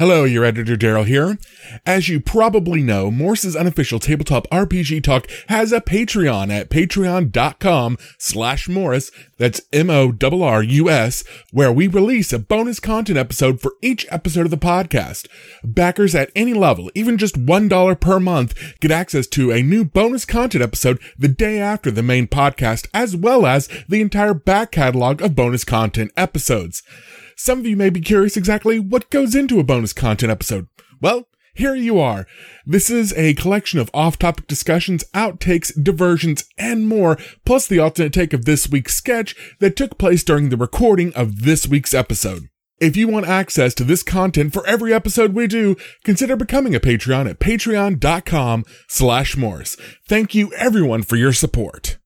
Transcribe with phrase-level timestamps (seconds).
[0.00, 1.36] Hello, your editor Daryl here.
[1.84, 8.66] As you probably know, Morrus' unofficial tabletop RPG talk has a Patreon at patreon.com slash
[8.66, 9.12] Morrus.
[9.36, 15.28] That's M-O-R-R-U-S, where we release a bonus content episode for each episode of the podcast.
[15.62, 20.24] Backers at any level, even just $1 per month, get access to a new bonus
[20.24, 25.20] content episode the day after the main podcast, as well as the entire back catalog
[25.20, 26.82] of bonus content episodes.
[27.42, 30.68] Some of you may be curious exactly what goes into a bonus content episode.
[31.00, 32.26] Well, here you are.
[32.66, 38.34] This is a collection of off-topic discussions, outtakes, diversions, and more, plus the alternate take
[38.34, 42.50] of this week's sketch that took place during the recording of this week's episode.
[42.78, 46.80] If you want access to this content for every episode we do, consider becoming a
[46.80, 49.80] Patreon at patreon.com slash Morrus.
[50.06, 51.96] Thank you everyone for your support.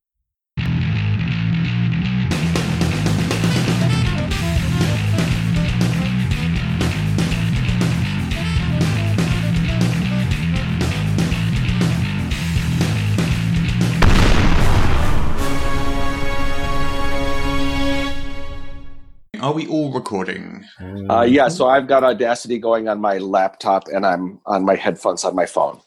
[19.44, 20.64] Are we all recording?
[21.10, 25.22] Uh, yeah, so I've got Audacity going on my laptop and I'm on my headphones
[25.22, 25.80] on my phone.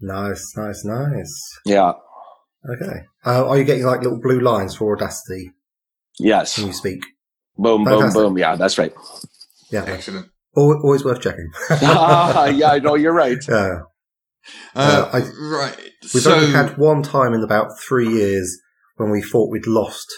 [0.00, 1.32] Nice, nice, nice.
[1.64, 1.92] Yeah.
[2.68, 3.02] Okay.
[3.24, 5.52] Uh, are you getting like little blue lines for Audacity
[6.18, 6.58] Yes.
[6.58, 6.98] when you speak?
[7.56, 8.14] Boom, boom, Fantastic.
[8.20, 8.38] boom.
[8.38, 8.92] Yeah, that's right.
[9.70, 9.84] Yeah.
[9.86, 10.26] Excellent.
[10.56, 11.50] Always worth checking.
[11.70, 13.38] Ah, yeah, I know you're right.
[13.48, 13.82] yeah.
[14.74, 15.20] Uh, Uh, I-
[15.58, 15.76] right.
[16.12, 18.58] We've so, only had one time in about three years
[18.96, 20.12] when we thought we'd lost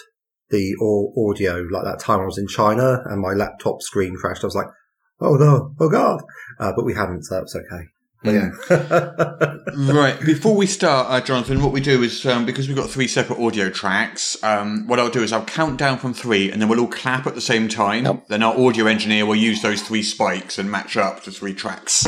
[0.49, 4.43] the au- audio, like that time I was in China and my laptop screen crashed.
[4.43, 4.67] I was like,
[5.19, 6.21] oh no, oh god.
[6.59, 7.87] Uh, but we haven't, so that's okay.
[8.23, 8.49] Yeah.
[9.77, 10.19] right.
[10.25, 13.39] Before we start, uh, Jonathan, what we do is um, because we've got three separate
[13.39, 14.41] audio tracks.
[14.43, 17.27] Um, what I'll do is I'll count down from three, and then we'll all clap
[17.27, 18.05] at the same time.
[18.05, 18.27] Yep.
[18.27, 22.07] Then our audio engineer will use those three spikes and match up to three tracks.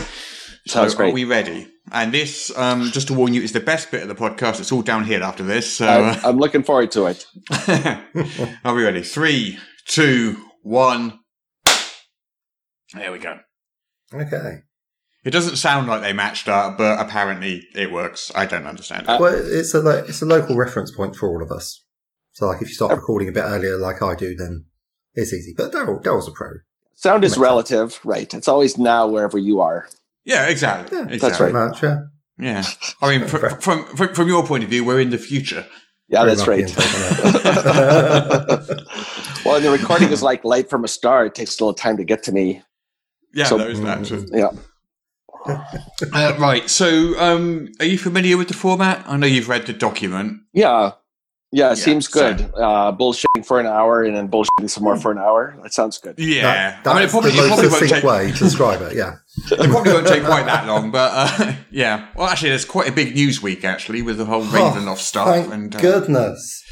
[0.68, 1.12] Sounds so great.
[1.12, 1.68] Are we ready?
[1.92, 4.59] And this, um, just to warn you, is the best bit of the podcast.
[4.59, 5.78] It's all downhill after this.
[5.78, 7.25] So, uh, I'm, I'm looking forward to it.
[8.63, 9.02] Are we ready?
[9.03, 11.19] Three, two, one.
[12.94, 13.40] There we go.
[14.13, 14.59] okay.
[15.25, 18.31] It doesn't sound like they matched up, but apparently it works.
[18.34, 19.09] I don't understand it.
[19.09, 21.84] Uh, Well, it's a, lo- it's a local reference point for all of us.
[22.31, 24.66] So like if you start recording a bit earlier like I do, then
[25.13, 25.53] it's easy.
[25.58, 26.52] But Daryl, Daryl's a pro.
[26.96, 28.34] Sound is Makes relative, right?
[28.34, 29.88] It's always now wherever you are.
[30.29, 30.97] Yeah, exactly.
[30.97, 31.19] Yeah, exactly.
[31.19, 31.97] that's Pretty much, yeah.
[32.38, 32.63] Yeah.
[33.01, 35.66] I mean, fr- from, from from your point of view, we're in the future.
[36.07, 36.59] Yeah, Very that's right.
[36.62, 38.85] and taken it.
[39.45, 41.25] well, and the recording is like light from a star.
[41.25, 42.62] It takes a little time to get to me.
[43.34, 44.06] Yeah, So- there is that.
[44.06, 44.25] too.
[44.31, 44.51] Yeah.
[45.45, 46.69] Uh, right.
[46.69, 49.03] So, um, are you familiar with the format?
[49.07, 50.39] I know you've read the document.
[50.53, 50.91] Yeah.
[51.52, 52.42] Yeah, it Yeah, seems good.
[52.56, 55.58] Uh, bullshitting for an hour and then bullshitting some more for an hour.
[55.64, 56.16] That sounds good.
[56.20, 56.80] Yeah.
[56.84, 58.04] That, I mean, it that's probably, the most probably won't succinct take.
[58.04, 59.16] way to describe it, yeah.
[59.52, 62.08] It probably won't take quite that long, but uh, yeah.
[62.16, 65.28] Well, actually, there's quite a big news week actually with the whole Ravenloft stuff.
[65.28, 66.64] Oh, Thank and uh, goodness.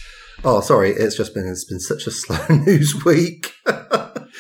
[0.43, 3.53] Oh, sorry, it's just been it's been such a slow news week.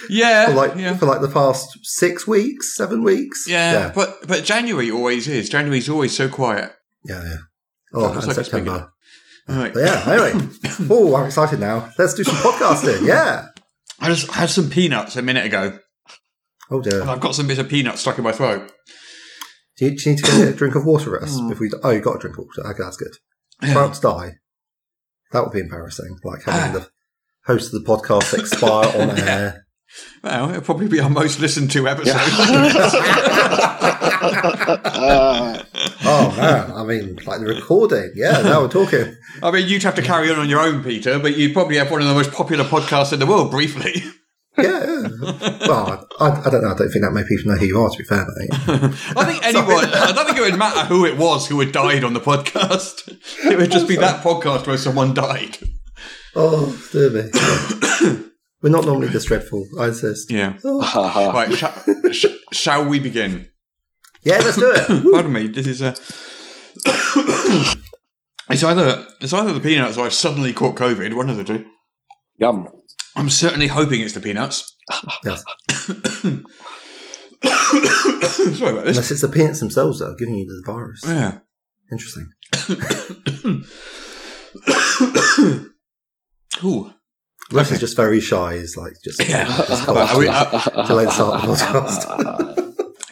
[0.09, 0.95] yeah, for like yeah.
[0.95, 3.45] for like the past six weeks, seven weeks.
[3.47, 5.49] Yeah, yeah, but but January always is.
[5.49, 6.73] January's always so quiet.
[7.05, 7.23] yeah.
[7.23, 7.37] yeah.
[7.93, 8.91] Oh, Looks and like it's September.
[9.49, 9.73] All right.
[9.73, 10.03] But yeah.
[10.07, 10.47] Anyway,
[10.89, 11.89] oh, I'm excited now.
[11.97, 13.05] Let's do some podcasting.
[13.07, 13.47] Yeah.
[13.99, 15.79] I just had some peanuts a minute ago,
[16.69, 17.01] Oh dear.
[17.01, 18.71] and I've got some bit of peanuts stuck in my throat.
[19.77, 21.39] Do you, do you need to get a drink of water, Russ?
[21.39, 21.49] Hmm.
[21.49, 22.69] Before you, oh, you got a drink of water.
[22.69, 23.13] Okay, that's good.
[23.63, 23.73] Yeah.
[23.73, 24.33] Perhaps die.
[25.31, 26.17] That would be embarrassing.
[26.23, 26.89] Like having the
[27.45, 29.65] host of the podcast expire on air.
[30.23, 32.13] Well, it'll probably be our most listened to episode.
[34.33, 35.63] Uh,
[36.09, 38.11] Oh man, I mean, like the recording.
[38.15, 39.15] Yeah, now we're talking.
[39.43, 41.91] I mean, you'd have to carry on on your own, Peter, but you'd probably have
[41.91, 44.03] one of the most popular podcasts in the world briefly.
[44.57, 44.85] Yeah.
[44.85, 45.07] yeah.
[45.67, 46.71] Well, I, I don't know.
[46.71, 47.89] I don't think that many people know who you are.
[47.89, 48.49] To be fair, mate.
[49.17, 52.03] I think anyone, I don't think it would matter who it was who had died
[52.03, 53.07] on the podcast.
[53.51, 55.57] It would just be that podcast where someone died.
[56.35, 57.29] Oh, dear me.
[58.61, 59.67] We're not normally this dreadful.
[59.79, 60.31] I insist.
[60.31, 60.57] Yeah.
[60.65, 63.49] uh, Right, sh- sh- shall we begin?
[64.23, 64.87] Yeah, let's do it.
[65.11, 65.47] Pardon me.
[65.47, 65.95] This is a.
[66.85, 66.85] Uh,
[68.49, 71.13] it's either it's either the peanuts or I've suddenly caught COVID.
[71.15, 71.65] One of the two.
[72.37, 72.67] yum.
[73.15, 74.73] I'm certainly hoping it's the peanuts.
[75.25, 75.43] Yes.
[77.43, 78.97] Sorry about this.
[78.97, 81.03] Unless it's the peanuts themselves that are giving you the virus.
[81.05, 81.39] Yeah.
[81.91, 82.29] Interesting.
[86.63, 86.91] Ooh.
[87.51, 88.57] Russ is just very shy.
[88.57, 89.45] He's like just, Yeah.
[89.67, 92.66] just Are we, collected are, till they start the podcast.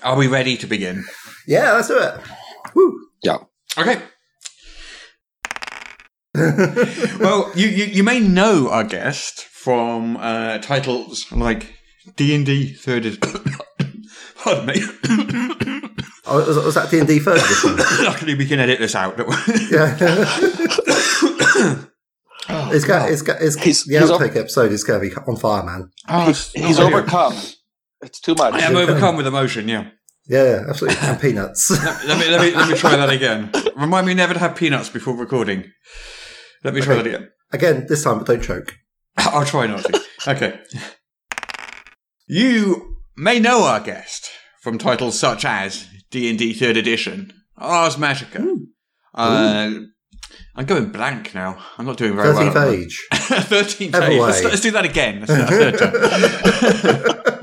[0.06, 1.04] Are we ready to begin?
[1.48, 2.14] yeah, let's do it.
[2.76, 3.08] Woo.
[3.24, 3.38] Yeah.
[3.78, 4.02] Okay.
[7.20, 11.74] well, you, you, you may know our guest from uh, titles like
[12.16, 13.46] D and D Third Edition.
[14.44, 14.82] Pardon me.
[16.28, 17.78] Oh, was, was that D and D first edition?
[18.06, 19.18] Luckily, we can edit this out.
[19.18, 19.36] don't we?
[19.72, 19.96] yeah.
[22.72, 25.38] it's got, it's got, it's, He's- the he's outtake episode is going to be on
[25.38, 25.92] fire, man.
[26.10, 27.36] Oh, He's, he's oh, overcome.
[28.06, 28.54] It's too much.
[28.54, 29.68] I am overcome with emotion.
[29.68, 29.90] Yeah.
[30.28, 30.98] Yeah, yeah, absolutely.
[31.08, 31.70] And peanuts.
[32.08, 33.52] Let me let me let me try that again.
[33.76, 35.66] Remind me never to have peanuts before recording.
[36.64, 37.04] Let me try Okay.
[37.04, 37.30] that again.
[37.52, 38.74] Again, this time, but don't choke.
[39.18, 40.02] I'll try not to.
[40.28, 40.60] Okay.
[42.28, 44.32] You may know our guest
[44.64, 48.44] from titles such as D&D 3rd Edition, Ars Magica.
[49.14, 49.72] Uh,
[50.56, 51.64] I'm going blank now.
[51.78, 52.52] I'm not doing very well.
[52.52, 53.08] Thirteenth age.
[53.14, 54.10] 13th Everway.
[54.10, 54.20] age.
[54.20, 55.20] Let's, let's do that again.
[55.24, 57.36] Let's do that third time.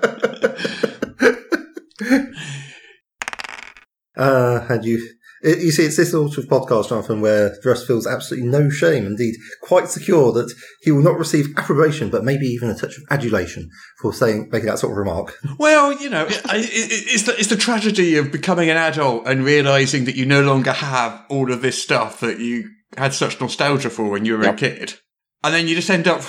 [4.17, 8.07] Uh, and you, it, you see, it's this sort of podcast, Jonathan, where Russ feels
[8.07, 12.71] absolutely no shame, indeed quite secure that he will not receive approbation, but maybe even
[12.71, 13.69] a touch of adulation
[14.01, 15.35] for saying, making that sort of remark.
[15.59, 19.45] Well, you know, it, it, it's, the, it's the tragedy of becoming an adult and
[19.45, 23.91] realizing that you no longer have all of this stuff that you had such nostalgia
[23.91, 24.95] for when you were a kid.
[25.45, 26.23] And then you just end up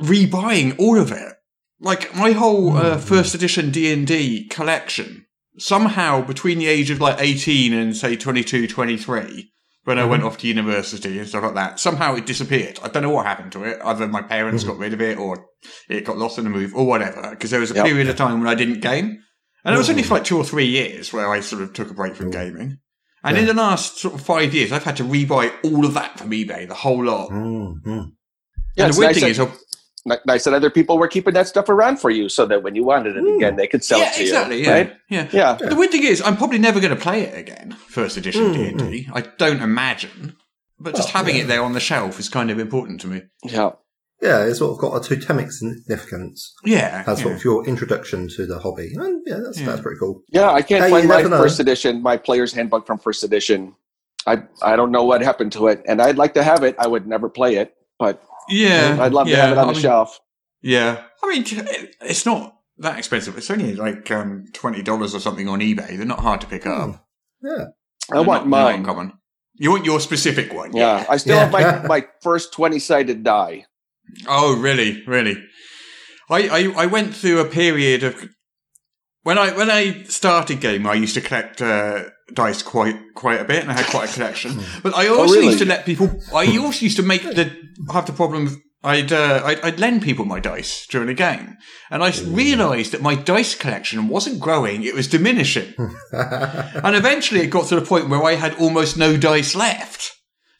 [0.00, 1.32] rebuying all of it.
[1.80, 5.25] Like my whole uh, first edition D&D collection,
[5.58, 9.52] somehow between the age of like 18 and say 22, 23,
[9.84, 10.10] when I mm-hmm.
[10.10, 12.78] went off to university and stuff like that, somehow it disappeared.
[12.82, 13.78] I don't know what happened to it.
[13.84, 14.72] Either my parents mm-hmm.
[14.72, 15.46] got rid of it or
[15.88, 17.30] it got lost in the move or whatever.
[17.30, 17.86] Because there was a Yep.
[17.86, 19.22] period of time when I didn't game.
[19.64, 20.08] And it was only mm-hmm.
[20.08, 22.78] for like two or three years where I sort of took a break from gaming.
[23.24, 26.18] And in the last sort of five years, I've had to rebuy all of that
[26.18, 27.30] from eBay, the whole lot.
[27.30, 28.02] Mm-hmm.
[28.76, 29.58] Yeah, and the weird nice thing that- is, I'll-
[30.24, 32.84] Nice that other people were keeping that stuff around for you so that when you
[32.84, 34.64] wanted it again, they could sell yeah, it to exactly, you.
[34.64, 34.92] yeah, Right?
[35.10, 35.52] yeah, Yeah.
[35.54, 37.72] The weird thing is, I'm probably never going to play it again.
[37.88, 39.08] First edition Mm, D and D.
[39.12, 40.36] I don't imagine,
[40.78, 41.42] but just Well, having yeah.
[41.42, 43.22] it there on the shelf is kind of important to me.
[43.42, 43.70] Yeah.
[44.22, 47.22] Yeah, it's sort of got a totemic significance Yeah, as yeah.
[47.24, 48.92] sort of your introduction to the hobby.
[48.94, 49.66] And yeah, that's, Yeah.
[49.66, 50.22] that's pretty cool.
[50.30, 51.38] Yeah, I can't Hey, find my never know.
[51.38, 53.74] first edition, my player's handbook from first edition.
[54.26, 56.74] I I don't know what happened to it, and I'd like to have it.
[56.78, 58.98] I would never play it, but yeah.
[59.00, 60.18] I'd love yeah, to have it on I the mean, shelf.
[60.62, 61.44] Yeah, I mean,
[62.02, 63.36] it's not that expensive.
[63.38, 65.96] It's only like um, twenty dollars or something on eBay.
[65.96, 67.04] They're not hard to pick up.
[67.42, 67.66] Yeah.
[68.10, 68.78] I They're want not- they're mine.
[68.80, 69.12] uncommon.
[69.58, 70.76] You want your specific one?
[70.76, 71.48] Yeah, I still Yeah.
[71.48, 73.64] have my, my first twenty sided die.
[74.28, 75.02] Oh, really?
[75.06, 75.42] Really?
[76.28, 78.28] I, I I went through a period of
[79.26, 80.86] when I when I started game.
[80.86, 84.12] I used to collect uh, dice quite quite a bit, and I had quite a
[84.12, 84.60] collection.
[84.84, 85.46] But I also really?
[85.46, 86.08] used to let people.
[86.32, 87.50] I also used to make the
[87.92, 88.46] have the problem.
[88.46, 91.56] of- I'd, uh, I'd I'd lend people my dice during a game,
[91.90, 95.74] and I realised that my dice collection wasn't growing; it was diminishing.
[96.12, 100.15] and eventually, it got to the point where I had almost no dice left.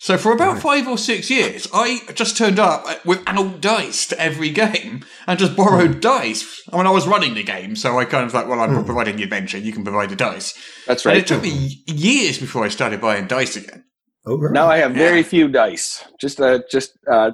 [0.06, 4.06] So for about five or six years, I just turned up with an old dice
[4.06, 6.62] to every game and just borrowed dice.
[6.72, 9.16] I mean, I was running the game, so I kind of like, well, I'm providing
[9.16, 9.58] the adventure.
[9.58, 10.54] You can provide the dice.
[10.86, 11.16] That's And right.
[11.22, 13.82] it took me years before I started buying dice again.
[14.24, 14.52] Oh, right.
[14.52, 16.04] Now I have very few dice.
[16.20, 17.32] Just a just uh,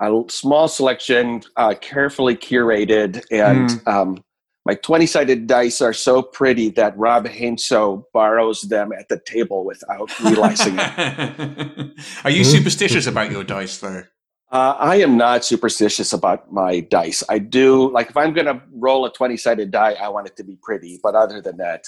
[0.00, 3.88] a small selection, uh, carefully curated, and Hmm.
[3.88, 4.24] um,
[4.68, 10.08] my twenty-sided dice are so pretty that Rob Heinsoo borrows them at the table without
[10.24, 11.90] realizing it.
[12.22, 14.04] Are you superstitious about your dice, though?
[14.52, 17.22] Uh, I am not superstitious about my dice.
[17.28, 20.44] I do like if I'm going to roll a twenty-sided die, I want it to
[20.44, 21.00] be pretty.
[21.02, 21.86] But other than that,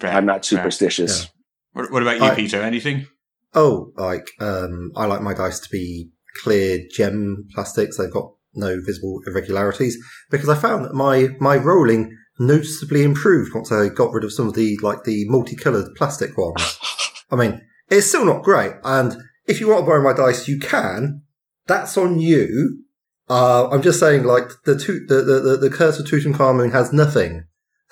[0.00, 0.58] Fair, I'm not fair.
[0.58, 1.28] superstitious.
[1.72, 2.60] What, what about you, I- Peter?
[2.62, 3.06] Anything?
[3.54, 6.10] Oh, like um, I like my dice to be
[6.42, 7.96] clear gem plastics.
[7.98, 9.98] They've got no visible irregularities
[10.30, 14.48] because I found that my my rolling noticeably improved once I got rid of some
[14.48, 16.78] of the like the multicolored plastic ones.
[17.30, 20.58] I mean, it's still not great, and if you want to borrow my dice, you
[20.58, 21.22] can.
[21.66, 22.84] That's on you.
[23.28, 26.92] Uh, I'm just saying, like the two, the, the the the curse of Tutankhamun has
[26.92, 27.44] nothing,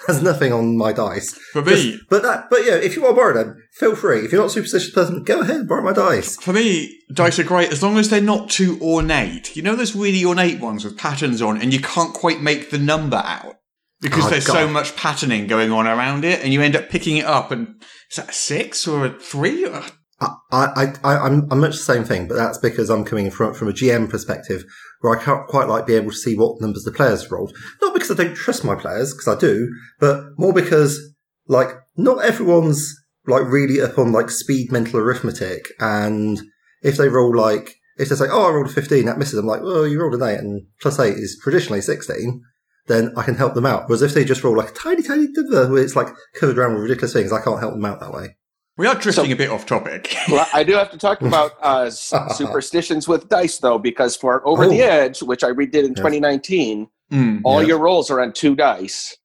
[0.06, 1.32] has nothing on my dice.
[1.52, 4.24] For me, Just- but that, but yeah, if you want to borrow them, feel free.
[4.24, 6.36] If you're not a superstitious person, go ahead, borrow my dice.
[6.36, 9.54] For me, dice are great as long as they're not too ornate.
[9.56, 12.78] You know those really ornate ones with patterns on, and you can't quite make the
[12.78, 13.56] number out
[14.00, 14.54] because Oh, there's God.
[14.54, 17.50] so much patterning going on around it, and you end up picking it up.
[17.50, 17.76] And
[18.10, 19.64] is that a six or a three?
[19.66, 19.82] Or-
[20.20, 23.54] I, I, I, I'm, I'm much the same thing, but that's because I'm coming from,
[23.54, 24.64] from a GM perspective
[25.02, 27.54] where I can't quite like be able to see what numbers the players rolled.
[27.82, 29.68] Not because I don't trust my players, because I do,
[30.00, 30.98] but more because,
[31.46, 32.94] like, not everyone's,
[33.26, 35.68] like, really up on, like, speed mental arithmetic.
[35.78, 36.40] And
[36.82, 39.46] if they roll, like, if they say, oh, I rolled a 15, that misses, I'm
[39.46, 42.40] like, well, you rolled an 8, and plus 8 is traditionally 16,
[42.86, 43.88] then I can help them out.
[43.88, 46.74] Whereas if they just roll, like, a tiny, tiny number where it's, like, covered around
[46.74, 48.36] with ridiculous things, I can't help them out that way.
[48.78, 50.14] We are drifting So- a bit off topic.
[50.30, 51.90] Well, I do have to talk about uh,
[52.36, 54.68] superstitions with dice, though, because for Over Oh.
[54.70, 56.02] the Edge, which I redid in Yeah.
[56.02, 57.42] 2019, Mm.
[57.44, 57.68] all Yeah.
[57.68, 59.16] your rolls are on two dice.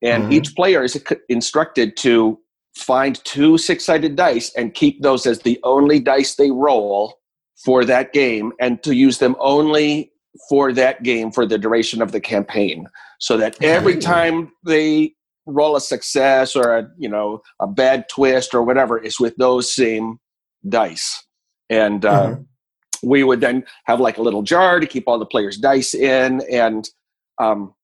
[0.00, 0.32] and Mhm.
[0.34, 0.96] each player is
[1.28, 2.38] instructed to
[2.76, 7.18] find two six-sided dice and keep those as the only dice they roll
[7.64, 10.12] for that game, and to use them only
[10.48, 12.86] for that game for the duration of the campaign,
[13.18, 15.12] so that every time they
[15.48, 19.74] roll a success or a you know a bad twist or whatever is with those
[19.74, 20.18] same
[20.68, 21.24] dice,
[21.70, 22.46] and uh, Mhm.
[23.02, 26.42] we would then have like a little jar to keep all the players' dice in,
[26.50, 26.88] and
[27.40, 27.74] um,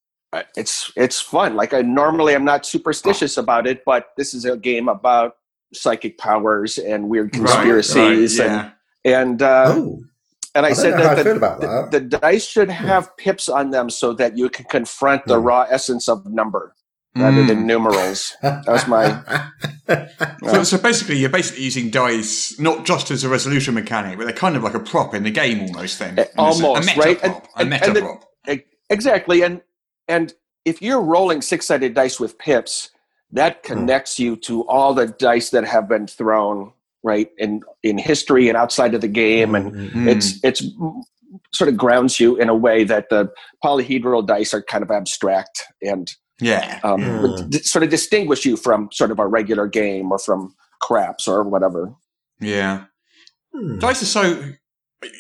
[0.56, 1.56] it's it's fun.
[1.56, 5.36] Like I normally I'm not superstitious about it, but this is a game about
[5.72, 8.70] psychic powers and weird conspiracies, right, yeah.
[9.04, 10.02] and and uh, oh,
[10.56, 11.90] and I, I said know how I that the, about the, that.
[11.92, 15.46] the dice should have pips on them so that you can confront the Hmm.
[15.46, 16.74] raw essence of number
[17.16, 17.48] rather Mm.
[17.48, 18.34] than numerals.
[18.42, 19.22] was my-
[20.50, 24.32] So, so basically, you're basically using dice not just as a resolution mechanic, but they're
[24.34, 25.98] kind of like a prop in the game almost.
[25.98, 27.20] Then Eh, In a almost, a meta right?
[27.20, 28.24] prop, And- a meta and the- prop.
[28.50, 29.60] E- Exactly, and
[30.08, 30.32] and
[30.64, 32.90] if you're rolling six sided dice with pips,
[33.32, 33.72] that Hmm.
[33.74, 38.56] connects you to all the dice that have been thrown right in in history and
[38.56, 40.06] outside of the game, and Mm-hmm.
[40.06, 40.10] Mm.
[40.16, 40.62] it's it's
[41.52, 43.30] sort of grounds you in a way that the
[43.62, 46.10] polyhedral dice are kind of abstract and
[46.40, 47.36] yeah, um, yeah.
[47.48, 51.42] d- sort of distinguish you from sort of a regular game or from craps or
[51.44, 51.94] whatever.
[52.40, 52.84] yeah.
[53.54, 53.78] Hmm.
[53.78, 54.52] Dice are so.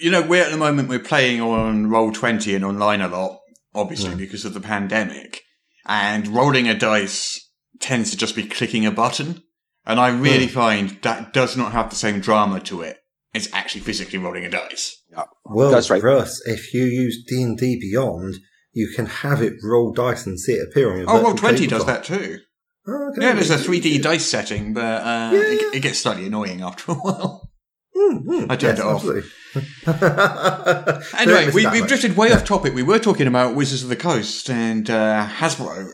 [0.00, 3.40] You know, we're at the moment we're playing on Roll Twenty and online a lot,
[3.74, 4.18] obviously Mm.
[4.18, 5.42] because of the pandemic,
[5.86, 9.42] and rolling a dice tends to just be clicking a button,
[9.84, 12.96] and I really find that does not have the same drama to it.
[13.34, 15.02] It's actually physically rolling a dice.
[15.10, 15.24] Yeah.
[15.44, 16.00] Well, That's right.
[16.00, 18.36] for us, if you use D and D Beyond,
[18.74, 21.10] you can have it roll dice and see it appear on your.
[21.10, 22.38] Oh, Roll Twenty does that too.
[22.86, 23.24] Oh, okay.
[23.26, 25.68] Yeah, there's a 3D dice setting, but uh, Yeah, it, yeah.
[25.78, 27.50] it gets slightly annoying after a while.
[27.96, 29.04] Mm, mm, I turned it off.
[31.18, 31.88] Anyway, we, we've much.
[31.88, 32.74] drifted way off topic.
[32.74, 35.90] We were talking about Wizards of the Coast and uh, Hasbro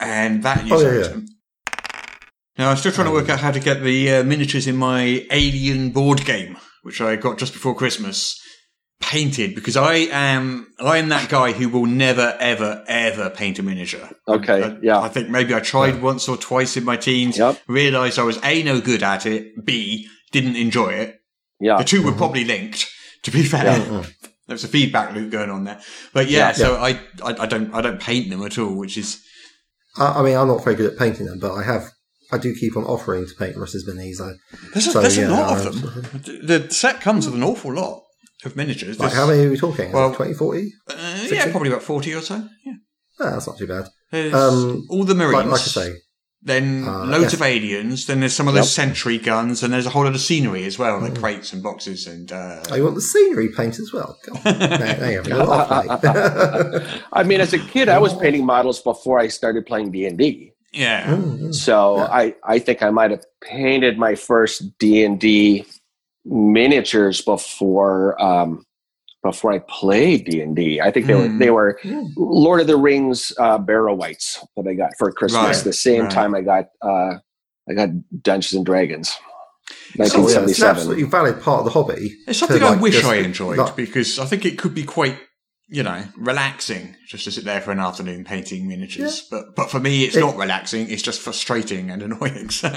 [0.00, 1.26] and that use Oh, yeah, item.
[2.58, 5.26] Now, I'm still trying to work out how to get the uh, miniatures in my
[5.30, 8.40] Alien board game, which I got just before Christmas,
[9.02, 13.62] painted because I am I am that guy who will never, ever, ever paint a
[13.62, 14.08] miniature.
[14.26, 14.98] Okay, I, yeah.
[15.00, 17.60] I think maybe I tried once or twice in my teens, Yep.
[17.66, 21.20] realised I was A, no good at it, B, didn't enjoy it.
[21.60, 21.78] Yeah.
[21.78, 22.88] The 2 were probably linked,
[23.24, 23.64] to be fair.
[23.64, 23.78] Yeah.
[23.84, 24.12] Mm,
[24.48, 25.80] There's a feedback loop going on there.
[26.12, 26.52] But yeah, Yeah.
[26.52, 26.90] so I,
[27.24, 29.20] I I don't I don't paint them at all, which is
[29.98, 31.90] I, I mean, I'm not very good at painting them, but I have.
[32.34, 34.18] I do keep on offering to paint Russ's minis.
[34.18, 34.32] I,
[34.72, 36.46] there's a, So, there's a yeah, lot of them.
[36.46, 38.02] The set comes with an awful lot
[38.44, 38.98] of miniatures.
[38.98, 39.88] like, how many are we talking?
[39.88, 40.72] Is Well- it 20, 40?
[40.88, 42.36] uh, yeah, probably about forty or so.
[42.64, 42.74] Yeah.
[43.20, 43.84] Ah, that's not too bad.
[44.34, 45.34] Um, all the marines.
[45.34, 45.92] Like, like I say,
[46.44, 47.34] Then Uh, loads yes.
[47.34, 48.06] of aliens.
[48.06, 48.86] Then there's some of those Yep.
[48.88, 51.02] sentry guns, and there's a whole lot of scenery as well, Mm.
[51.02, 52.32] like crates and boxes and.
[52.32, 54.18] Uh, oh, you want the scenery paint as well?
[54.26, 56.82] God, now, now you're having a laugh, mate.
[57.12, 60.18] I mean, as a kid, I was painting models before I started playing D and
[60.18, 60.52] D.
[60.72, 61.14] yeah.
[61.14, 61.54] Mm, mm.
[61.54, 62.08] So Yeah.
[62.10, 65.64] I, I think I might have painted my first D and D
[66.24, 68.64] miniatures before um,
[69.22, 70.80] before I played D and D.
[70.80, 71.20] I think they Hmm.
[71.32, 72.10] were they were Mm.
[72.16, 75.56] Lord of the Rings uh, Barrow Wights that I got for Christmas.
[75.58, 76.10] Right, The same right.
[76.10, 77.14] time I got uh,
[77.70, 77.90] I got
[78.22, 79.14] Dungeons and Dragons,
[79.94, 82.16] it's an absolutely valid part of the hobby.
[82.26, 84.82] It's something to, I wish just- I enjoyed like- because I think it could be
[84.82, 85.16] quite,
[85.68, 89.26] you know, relaxing just to sit there for an afternoon painting miniatures.
[89.30, 90.90] But but for me, it's It- not relaxing.
[90.90, 92.50] It's just frustrating and annoying.
[92.50, 92.72] So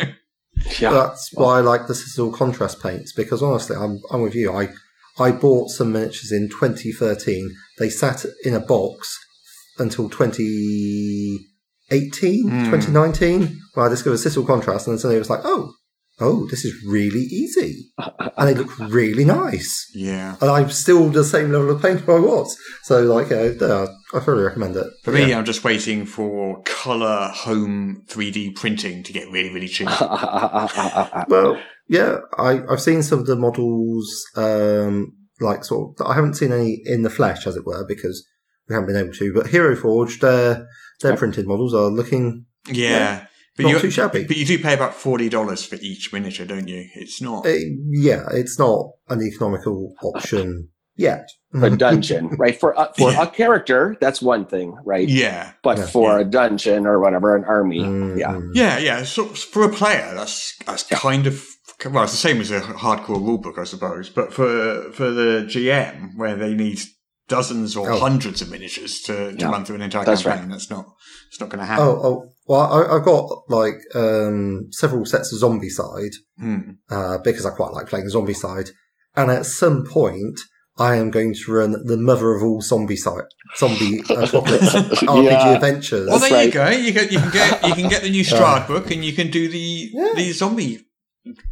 [0.79, 4.51] yeah, That's why I like the Citadel contrast paints because honestly, I'm I'm with you.
[4.53, 4.69] I
[5.17, 7.49] I bought some miniatures in 2013.
[7.79, 9.17] They sat in a box
[9.79, 12.65] until 2018, Hmm.
[12.65, 15.73] 2019, when I discovered Citadel contrast, and then suddenly it was like, oh,
[16.19, 17.91] oh, this is really easy,
[18.37, 19.89] and they look really nice.
[19.93, 22.57] yeah, And I'm still the same level of painter I was.
[22.83, 24.87] So, like, uh, uh, I thoroughly recommend it.
[25.03, 29.89] for me, I'm just waiting for color home 3D printing to get really really cheap.
[31.27, 36.35] Well, yeah, I, I've seen some of the models, um, like sort of, I haven't
[36.35, 38.25] seen any in the flesh, as it were, because
[38.67, 39.33] we haven't been able to.
[39.33, 40.67] But Hero Forge, their
[41.01, 41.19] their Yep.
[41.19, 43.25] printed models are looking Yeah.
[43.57, 44.25] But not you, too shabby.
[44.25, 46.87] but you do pay about forty dollars for each miniature, don't you?
[46.95, 47.45] It's not.
[47.45, 47.53] Uh,
[47.89, 51.29] yeah, it's not an economical option yet.
[51.53, 52.59] a dungeon, right?
[52.59, 53.23] For a, for Yeah.
[53.23, 55.07] a character, that's one thing, right?
[55.07, 55.85] Yeah, But Yeah.
[55.85, 58.39] for a dungeon or whatever, an army, Mm, yeah.
[58.53, 59.03] yeah, yeah.
[59.05, 61.45] So for a player, that's that's kind of
[61.91, 64.09] well, it's the same as a hardcore rulebook, I suppose.
[64.09, 66.79] But for for the GM, where they need
[67.29, 67.99] dozens or Oh.
[67.99, 69.49] hundreds of miniatures to, to Yeah.
[69.49, 70.85] run through an entire That's campaign, that's not
[71.29, 71.85] it's not going to happen.
[71.85, 76.59] Oh, oh, well, I, I've got like um, several sets of Zombicide Hmm.
[76.89, 78.69] uh, because I quite like playing Zombicide.
[79.15, 80.39] And at some point,
[80.77, 85.53] I am going to run the mother of all Zombicide, zombie apocalypse RPG Yeah.
[85.55, 86.07] adventures.
[86.09, 86.45] Well, there right.
[86.47, 86.69] you go.
[86.69, 89.31] You can, you can get you can get the new Strahd book, and you can
[89.31, 90.11] do the Yeah.
[90.15, 90.85] the zombie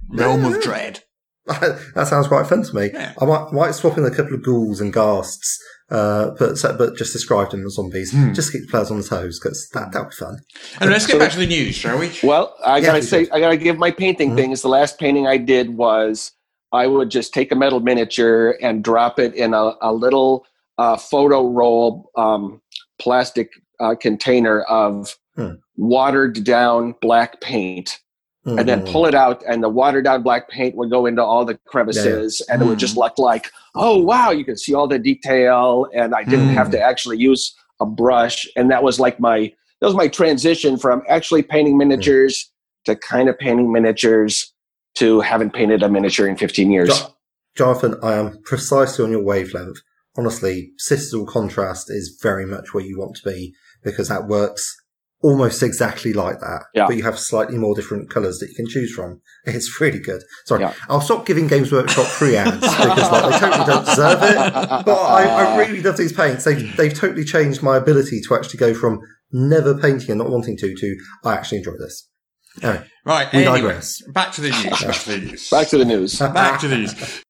[0.10, 0.56] realm Yeah.
[0.58, 1.00] of dread.
[1.46, 2.90] that sounds quite fun to me.
[2.94, 3.14] Yeah.
[3.20, 5.58] I might, might swap in a couple of ghouls and ghasts,
[5.94, 8.12] uh, but but just describe them as zombies.
[8.12, 8.34] Hmm.
[8.34, 10.40] Just keep the players on the toes because that that would be fun.
[10.82, 12.12] And let's get back to the news, shall we?
[12.24, 13.32] Well, I Yeah, gotta we say, did.
[13.32, 14.36] I gotta give my painting Mhm.
[14.36, 14.62] things.
[14.62, 16.32] The last painting I did was
[16.72, 20.46] I would just take a metal miniature and drop it in a, a little
[20.80, 22.60] uh, photo roll um,
[23.00, 25.54] plastic uh, container of Hmm.
[25.78, 28.00] watered down black paint,
[28.46, 28.92] and then Mm.
[28.92, 32.42] pull it out, and the watered down black paint would go into all the crevices,
[32.50, 36.14] and it would just look like, oh wow, you can see all the detail, and
[36.14, 36.56] I didn't Hmm.
[36.56, 39.52] have to actually use a brush, and that was like my
[39.82, 42.50] that was my transition from actually painting miniatures
[42.86, 44.54] to kind of painting miniatures
[44.96, 46.90] to haven't painted a miniature in 15 years.
[46.90, 47.14] Jo-
[47.58, 49.80] Jonathan, I am precisely on your wavelength.
[50.16, 53.54] Honestly, citadel contrast is very much where you want to be
[53.84, 54.76] because that works
[55.24, 56.66] almost exactly like that.
[56.76, 56.86] Yeah.
[56.86, 59.22] But you have slightly more different colours that you can choose from.
[59.46, 60.22] It's really good.
[60.46, 60.74] Sorry, Yeah.
[60.90, 64.54] I'll stop giving Games Workshop free ads because like, they totally don't deserve it.
[64.86, 66.44] But I, I really love these paints.
[66.46, 69.00] They've, they've totally changed my ability to actually go from
[69.32, 72.08] never painting and not wanting to to I actually enjoy this.
[72.62, 73.34] Anyway, Right.
[73.34, 74.02] We anyway, digress.
[74.14, 74.82] back to the news.
[74.84, 75.50] Back to the news.
[75.50, 76.20] Back to the news.
[76.20, 77.24] back to these.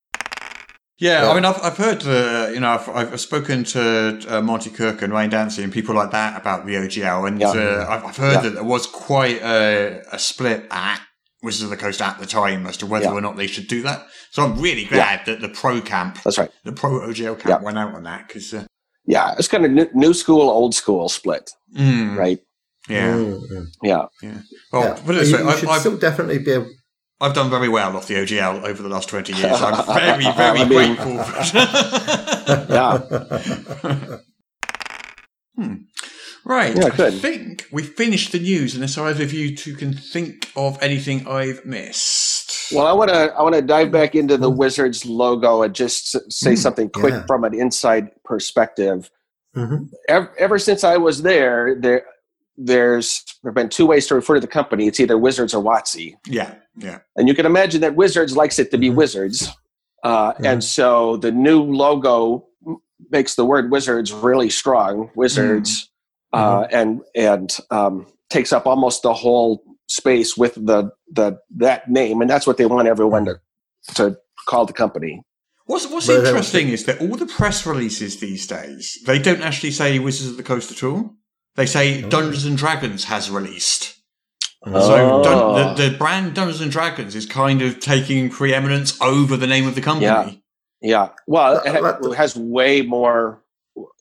[1.03, 1.31] Yeah, Yeah.
[1.31, 5.01] I mean, I've, I've heard, uh, you know, I've, I've spoken to uh, Monte Cook
[5.01, 7.49] and Ryan Dancey and people like that about the OGL, and Yeah.
[7.49, 8.41] uh, I've, I've heard Yeah.
[8.41, 11.01] that there was quite a, a split at
[11.43, 13.11] Wizards of the Coast at the time as to whether Yeah.
[13.11, 14.05] or not they should do that.
[14.31, 16.49] So I'm really glad that the pro camp, That's right.
[16.63, 17.65] the pro OGL camp, Yeah.
[17.65, 18.63] went out on that because, uh,
[19.05, 22.39] Yeah, it's kind of new, new school, old school split, mm, right?
[22.87, 23.65] yeah, mm, mm.
[23.83, 24.05] Yeah.
[24.71, 24.93] well, yeah.
[25.05, 26.69] put it this you, way, you I've, should I've, still definitely be able
[27.23, 29.61] I've done very well off the OGL over the last 20 years.
[29.61, 31.15] I'm very, very I mean- grateful.
[32.75, 34.17] Yeah.
[36.45, 36.75] Right.
[36.75, 37.13] Yeah, I good.
[37.13, 41.63] think we finished the news unless either of you two can think of anything I've
[41.65, 42.73] missed.
[42.73, 46.17] Well, I want to I want to dive back into the Wizards logo and just
[46.29, 47.25] say Mm, something quick yeah.
[47.27, 49.09] from an inside perspective.
[49.55, 49.87] Mhm.
[50.09, 52.03] Ever, ever since I was there, there
[52.57, 54.87] there's there have been two ways to refer to the company.
[54.87, 56.99] It's either Wizards or WotC, yeah, yeah.
[57.15, 58.95] and you can imagine that Wizards likes it to be Mhm.
[58.95, 59.49] Wizards,
[60.03, 60.45] uh, Mhm.
[60.45, 62.47] and so the new logo
[63.09, 65.09] makes the word Wizards really strong.
[65.15, 65.89] Wizards,
[66.33, 72.21] uh, and and um, takes up almost the whole space with the the that name,
[72.21, 73.39] and that's what they want everyone to
[73.95, 75.21] to call the company.
[75.65, 79.71] What's, what's But interesting is that all the press releases these days, they don't actually
[79.71, 81.11] say Wizards of the Coast at all.
[81.55, 82.09] They say Oh.
[82.09, 83.95] Dungeons and Dragons has released.
[84.65, 84.87] Oh.
[84.87, 89.47] So Dun- the, the brand Dungeons and Dragons is kind of taking preeminence over the
[89.47, 90.05] name of the company.
[90.05, 90.31] Yeah.
[90.85, 93.41] Yeah, well, it, ha- it has way more,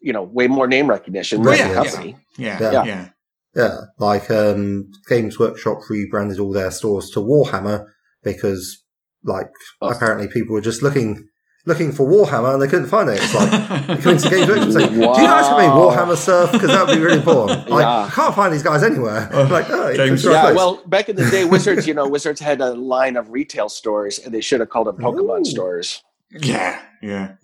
[0.00, 2.16] you know, way more name recognition Well, than yeah, the company.
[2.36, 2.84] Yeah, Yeah.
[2.84, 3.08] yeah.
[3.54, 7.86] Yeah, like um, Games Workshop rebranded all their stores to Warhammer
[8.24, 8.82] because,
[9.22, 9.90] like, Oh.
[9.90, 11.28] apparently people were just looking
[11.64, 13.20] looking for Warhammer and they couldn't find it.
[13.22, 16.16] It's like coming to into Games Workshop and say, "Do you guys have any Warhammer
[16.16, 16.50] stuff?
[16.52, 18.04] Because that would be really important." Like, Yeah.
[18.06, 19.28] I can't find these guys anywhere.
[19.32, 20.56] Oh, like, oh, James- it's the right Yeah, place.
[20.56, 24.18] well, back in the day, Wizards, you know, Wizards had a line of retail stores,
[24.18, 25.44] and they should have called them Pokemon Ooh.
[25.50, 26.02] stores.
[26.30, 27.34] Yeah, yeah.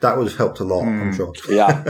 [0.00, 1.16] that would have helped a lot, I'm Hmm.
[1.16, 1.32] sure.
[1.48, 1.82] Yeah.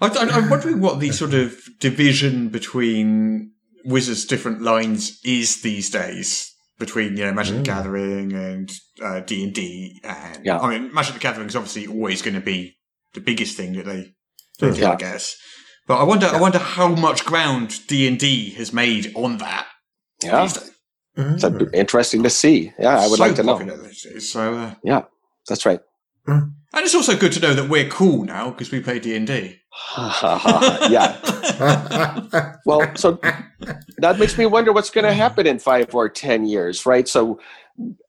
[0.00, 3.52] I, I, I'm wondering what the sort of division between
[3.84, 7.64] Wizards' different lines is these days between you know Magic the Mm.
[7.64, 8.70] Gathering and
[9.02, 10.58] uh, D and D, and Yeah.
[10.58, 12.76] I mean Magic the Gathering is obviously always going to be
[13.14, 14.12] the biggest thing that they,
[14.60, 14.92] they do, Yeah.
[14.92, 15.36] I guess.
[15.86, 19.66] But I wonder, I wonder how much ground D and D has made on that.
[20.22, 20.48] Yeah.
[21.16, 22.72] It's interesting to see.
[22.78, 23.58] Yeah, I would so like to know.
[24.18, 24.74] So, uh,
[25.48, 25.80] That's right.
[26.76, 29.26] And it's also good to know that we're cool now because we play D and
[29.26, 29.60] D.
[30.90, 31.16] yeah.
[32.66, 33.18] Well, so
[33.98, 37.08] that makes me wonder what's going to happen in five or ten years, right?
[37.08, 37.40] So,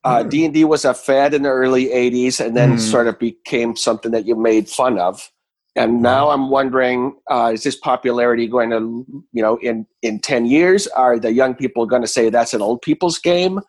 [0.04, 0.30] uh, Hmm.
[0.30, 2.78] D and D was a fad in the early '80s, and then Hmm.
[2.78, 5.32] sort of became something that you made fun of.
[5.76, 10.46] And now I'm wondering, uh, is this popularity going to, you know, in in ten
[10.46, 13.62] years, are the young people going to say that's an old people's game?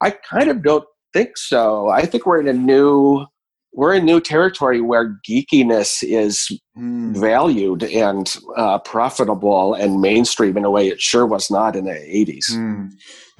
[0.00, 1.88] I kind of don't think so.
[1.88, 3.26] I think we're in a new
[3.76, 7.14] we're in new territory where geekiness is Hmm.
[7.14, 11.92] valued and uh, profitable and mainstream in a way it sure was not in the
[11.92, 12.54] 80s.
[12.54, 12.88] Hmm.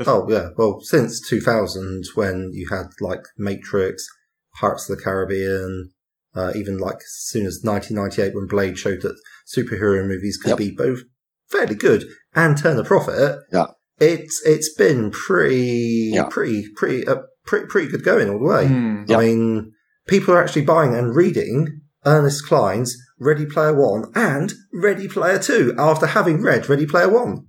[0.06, 4.06] Oh yeah, well since 2000 when you had like Matrix,
[4.58, 5.90] Pirates of the Caribbean,
[6.34, 9.18] uh, even like as soon as 1998 when Blade showed that
[9.54, 10.58] superhero movies could Yep.
[10.58, 11.00] be both
[11.50, 13.38] fairly good and turn a profit.
[13.52, 13.66] Yeah.
[14.00, 16.24] It's it's been pretty Yeah.
[16.30, 18.66] pretty pretty uh, pretty pretty good going all the way.
[18.66, 19.08] Mm.
[19.08, 19.18] Yeah.
[19.18, 19.72] I mean,
[20.06, 25.74] people are actually buying and reading Ernest Cline's Ready Player One and Ready Player Two
[25.78, 27.46] after having read Ready Player One.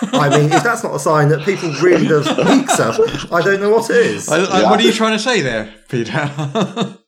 [0.00, 2.98] I mean, if that's not a sign that people really love geek stuff,
[3.32, 4.28] I don't know what is.
[4.28, 4.70] I, I, I, Yeah.
[4.70, 6.12] What are you trying to say there, Peter?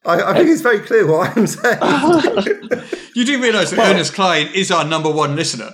[0.05, 1.79] I think it's very clear what I'm saying.
[3.15, 5.71] you do realise that Ernest Klein is our number one listener.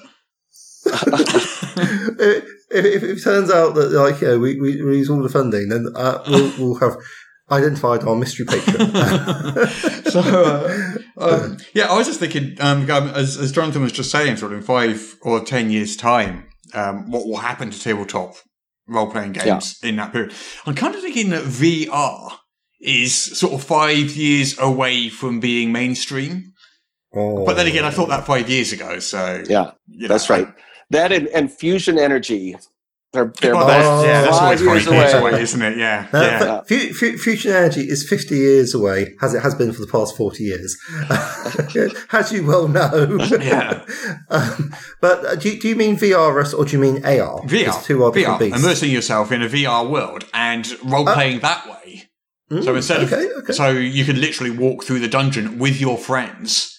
[0.86, 5.68] if, if it turns out that like you know, we, we release all the funding,
[5.68, 6.96] then uh, we'll, we'll have
[7.50, 8.92] identified our mystery patron.
[10.10, 14.10] so, uh, um, yeah, I was just thinking, um, um, as, as Jonathan was just
[14.10, 18.34] saying, sort of in five or ten years' time, um, what will happen to tabletop
[18.88, 20.32] role playing games in that period?
[20.64, 22.32] I'm kind of thinking that VR
[22.80, 26.52] is sort of five years away from being mainstream.
[27.14, 27.44] Oh.
[27.46, 30.48] But then again, I thought that five years ago, so Yeah, you know, that's right.
[30.90, 32.56] That and, and fusion energy.
[33.12, 35.30] They're, they're Well, both that's, yeah, that's always five five years years away.
[35.30, 35.78] away, isn't it?
[35.78, 36.38] Yeah, Uh, yeah.
[36.40, 39.86] but fu- fu- fusion energy is 50 years away, as it has been for the
[39.86, 40.76] past 40 years,
[42.12, 43.18] as you well know.
[43.40, 43.84] Yeah.
[44.28, 47.40] um, but uh, do, you- do you mean VR Russ, or do you mean AR?
[47.42, 48.62] VR, It's two are different VR, beasts.
[48.64, 52.02] immersing yourself in a VR world and role playing that way.
[52.50, 53.52] Mm, So instead okay, of okay.
[53.52, 56.72] so you can literally walk through the dungeon with your friends.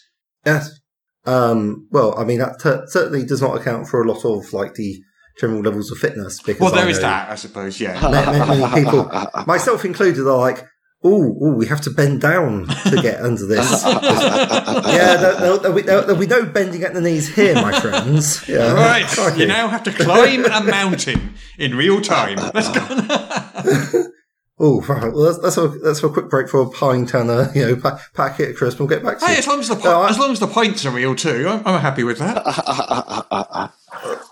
[0.46, 0.80] Yes.
[1.26, 4.76] Um, well, I mean, that t- certainly does not account for a lot of like
[4.76, 5.02] the
[5.40, 6.42] general levels of fitness.
[6.42, 7.80] Because Well, there I is that, I suppose.
[7.80, 8.00] Yeah.
[8.02, 9.10] ma- ma- many people,
[9.46, 10.66] myself included, are like,
[11.04, 15.76] "Oh, oh, we have to bend down to get under this." yeah, there, there'll, there'll,
[15.76, 18.48] be, there'll, there'll be no bending at the knees here, my friends.
[18.50, 18.74] Yeah.
[18.74, 19.42] Right, Crikey.
[19.42, 22.38] you now have to climb a mountain in real time.
[22.54, 24.12] Let's go.
[24.60, 25.04] Oh, right.
[25.14, 27.76] Well, let's, let's, a, let's a quick break for a pint and a you know
[27.76, 28.80] pa- packet of crisp.
[28.80, 29.38] We'll get back to hey, you.
[29.38, 31.62] as long as the No, I- as long as the pints are real too, I'm,
[31.68, 33.72] I'm happy with that.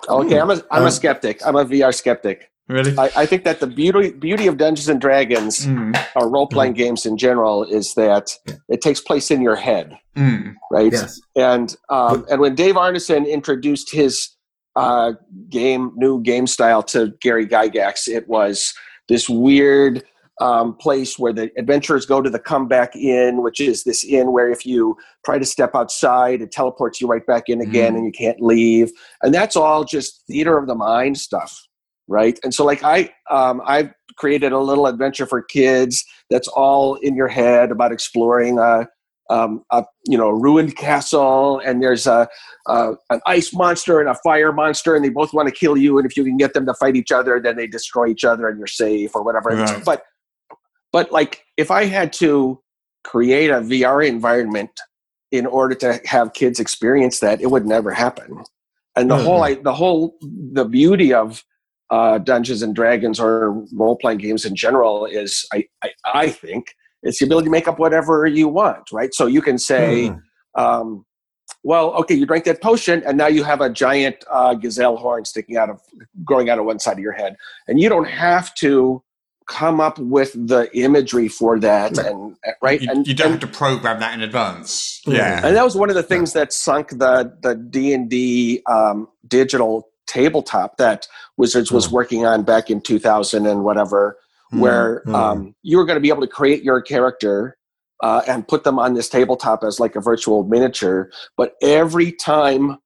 [0.10, 1.46] Okay, I'm a I'm Um, a skeptic.
[1.46, 2.52] I'm a VR skeptic.
[2.68, 2.98] Really.
[2.98, 6.74] I, I think that the beauty beauty of Dungeons and Dragons Mm, or role playing
[6.74, 8.32] games in general is that
[8.70, 10.92] it takes place in your head, mm, right?
[10.92, 11.22] Yes.
[11.36, 14.30] And um, and when Dave Arneson introduced his
[14.76, 15.14] uh,
[15.50, 18.74] game new game style to Gary Gygax, it was
[19.10, 20.04] this weird
[20.42, 24.50] um, place where the adventurers go to the comeback inn, which is this inn where
[24.50, 27.98] if you try to step outside, it teleports you right back in again, Mm.
[27.98, 28.92] and you can't leave.
[29.24, 31.58] And that's all just theater of the mind stuff,
[32.08, 32.38] right?
[32.44, 37.16] And so, like I, um, I've created a little adventure for kids that's all in
[37.16, 38.88] your head about exploring a,
[39.30, 42.28] um, a you know ruined castle, and there's a,
[42.68, 45.98] a an ice monster and a fire monster, and they both want to kill you.
[45.98, 48.48] And if you can get them to fight each other, then they destroy each other,
[48.50, 49.50] and you're safe or whatever.
[49.50, 49.84] Right.
[49.84, 50.04] But
[50.96, 52.62] but like if I had to
[53.04, 54.72] create a VR environment
[55.30, 58.30] in order to have kids experience that, it would never happen.
[58.96, 59.24] And the Mhm.
[59.26, 60.16] whole I, the whole
[60.60, 61.44] the beauty of
[61.90, 65.90] uh, Dungeons and Dragons or role playing games in general is I, I
[66.24, 69.14] I think it's the ability to make up whatever you want, right?
[69.14, 70.64] So you can say, Hmm.
[70.64, 71.06] um,
[71.72, 75.26] well, okay, you drank that potion, and now you have a giant uh, gazelle horn
[75.26, 75.78] sticking out of,
[76.30, 77.36] growing out of one side of your head,
[77.68, 79.04] and you don't have to
[79.48, 82.06] come up with the imagery for that, Right.
[82.08, 85.02] and right, You, and you don't and, have to program that in advance.
[85.06, 85.42] Yeah.
[85.46, 89.08] and that was one of the things that sunk the the D and D um,
[89.28, 91.92] digital tabletop that Wizards was Mm.
[91.92, 94.18] working on back in two thousand and whatever,
[94.54, 94.60] Mm.
[94.60, 95.16] where Mm.
[95.16, 97.58] um, you were going to be able to create your character
[98.04, 101.10] uh, and put them on this tabletop as like a virtual miniature.
[101.38, 102.78] But every time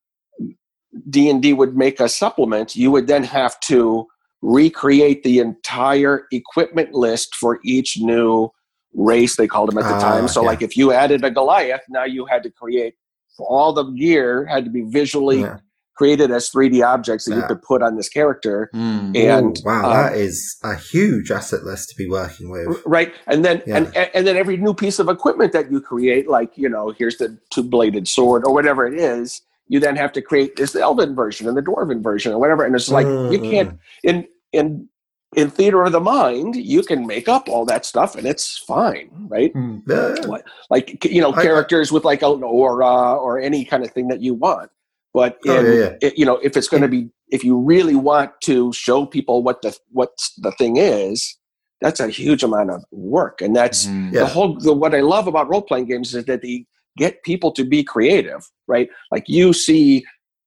[1.09, 4.07] D and D would make a supplement, you would then have to
[4.41, 8.49] recreate the entire equipment list for each new
[8.93, 9.35] race.
[9.35, 10.27] They called them at the Ah, time.
[10.27, 10.47] So, yeah.
[10.47, 12.95] like if you added a Goliath, now you had to create
[13.39, 15.57] all the gear had to be visually Yeah.
[15.95, 18.69] created as 3D objects that you could put on this character.
[18.73, 19.15] Mm.
[19.17, 22.81] And Ooh, wow, um, that is a huge asset list to be working with.
[22.85, 23.77] right and then Yeah.
[23.77, 27.17] and and then every new piece of equipment that you create like you know here's
[27.17, 31.47] the two-bladed sword or whatever it is you then have to create this elven version
[31.47, 34.89] and the dwarven version or whatever and it's like you Mm, can't in in
[35.35, 39.09] in theater of the mind you can make up all that stuff and it's fine
[39.29, 39.83] right Mm.
[39.87, 40.37] Yeah.
[40.69, 44.07] like you know I- I- characters with like an aura or any kind of thing
[44.09, 44.69] that you want
[45.13, 45.93] but in, Oh, yeah, yeah.
[46.01, 49.43] it- you know if it's going to be if you really want to show people
[49.43, 51.35] what the what the thing is
[51.81, 54.11] that's a huge amount of work and that's Mm.
[54.13, 54.21] Yeah.
[54.21, 56.65] the whole the, what i love about role-playing games is that they
[56.97, 60.05] get people to be creative right like you see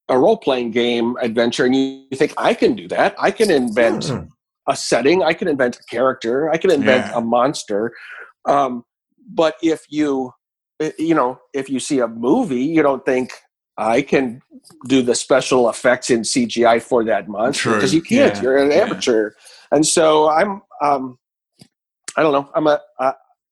[0.09, 4.29] a role-playing game adventure and you think i can do that i can invent Mm.
[4.69, 7.19] a setting i can invent a character i can invent Yeah.
[7.19, 7.93] a monster
[8.49, 8.85] um,
[9.29, 10.33] but if you
[10.81, 13.33] eh, you know if you see a movie you don't think
[13.79, 14.43] i can
[14.89, 18.43] do the special effects in cgi for that monster because you can't Yeah.
[18.43, 18.83] you're an Yeah.
[18.85, 19.31] amateur
[19.71, 21.19] and so i'm um,
[22.17, 22.51] I don't know.
[22.55, 22.79] I'm a.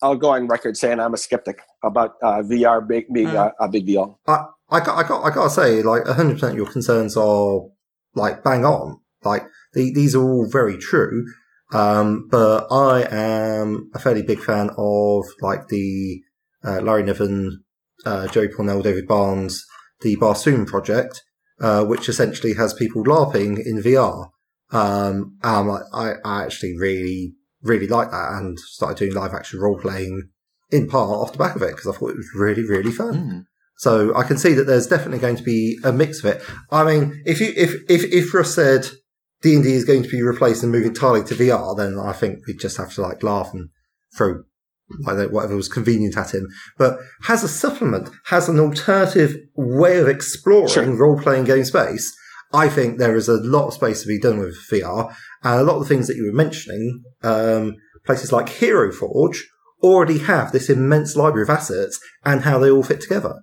[0.02, 3.50] I'll go on record saying I'm a skeptic about uh, VR being, being Yeah.
[3.60, 4.18] a, a big deal.
[4.26, 7.60] I, I got, I got, I gotta say, like, 100% your concerns are,
[8.14, 9.00] like, bang on.
[9.24, 9.42] Like,
[9.74, 11.26] the, these are all very true.
[11.72, 16.22] Um, but I am a fairly big fan of, like, the,
[16.64, 17.62] uh, Larry Niven,
[18.06, 19.64] uh, Joey Cornell, David Barnes,
[20.00, 21.22] the Barsoom project,
[21.60, 24.28] uh, which essentially has people LARPing in VR.
[24.72, 29.78] Um, um, I, I actually really, really liked that and started doing live action role
[29.78, 30.28] playing
[30.70, 33.14] in part off the back of it because I thought it was really, really fun.
[33.14, 33.44] Mm.
[33.78, 36.42] So I can see that there's definitely going to be a mix of it.
[36.70, 38.86] I mean, if you if if if Russ said
[39.42, 42.12] D and D is going to be replaced and move entirely to VR, then I
[42.12, 43.70] think we'd just have to like laugh and
[44.16, 44.42] throw
[45.00, 46.46] like whatever was convenient at him.
[46.76, 50.96] But has a supplement, has an alternative way of exploring Sure.
[50.96, 52.14] role playing game space.
[52.52, 55.64] I think there is a lot of space to be done with VR, and a
[55.64, 59.48] lot of the things that you were mentioning, um, places like Hero Forge
[59.82, 63.34] already have this immense library of assets and how they all fit together.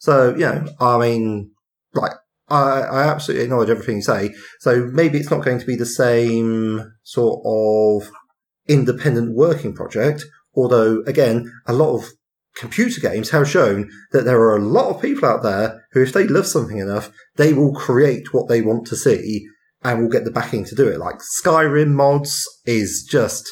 [0.00, 1.52] So, you know, I mean,
[1.94, 2.12] like,
[2.48, 4.34] I, I absolutely acknowledge everything you say.
[4.60, 8.10] So maybe it's not going to be the same sort of
[8.66, 12.10] independent working project, although again, a lot of
[12.56, 16.12] computer games have shown that there are a lot of people out there who, if
[16.12, 19.46] they love something enough, they will create what they want to see
[19.84, 20.98] and we'll get the backing to do it.
[20.98, 23.46] Like Skyrim mods is just,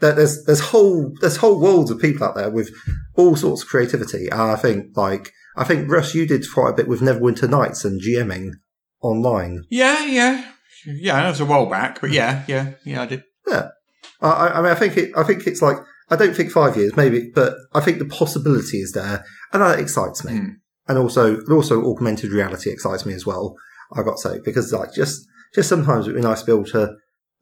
[0.00, 2.70] there- there's, there's whole, there's whole worlds of people out there with
[3.16, 4.28] all sorts of creativity.
[4.28, 7.84] And I think like, I think Russ, you did quite a bit with Neverwinter Nights
[7.84, 8.50] and GMing
[9.02, 9.64] online.
[9.70, 10.52] Yeah, yeah,
[10.86, 11.16] yeah.
[11.22, 13.02] That was a while back, but yeah, yeah, yeah.
[13.02, 13.22] I did.
[13.48, 13.62] I,
[14.20, 15.76] I I mean, I think it, I think it's like,
[16.10, 19.80] I don't think five years, maybe, but I think the possibility is there and that
[19.80, 20.32] excites me.
[20.38, 20.48] Hmm.
[20.88, 23.56] And also, also augmented reality excites me as well.
[23.92, 25.26] I got to say, because like just,
[25.56, 26.94] just sometimes it'd be nice to be able to,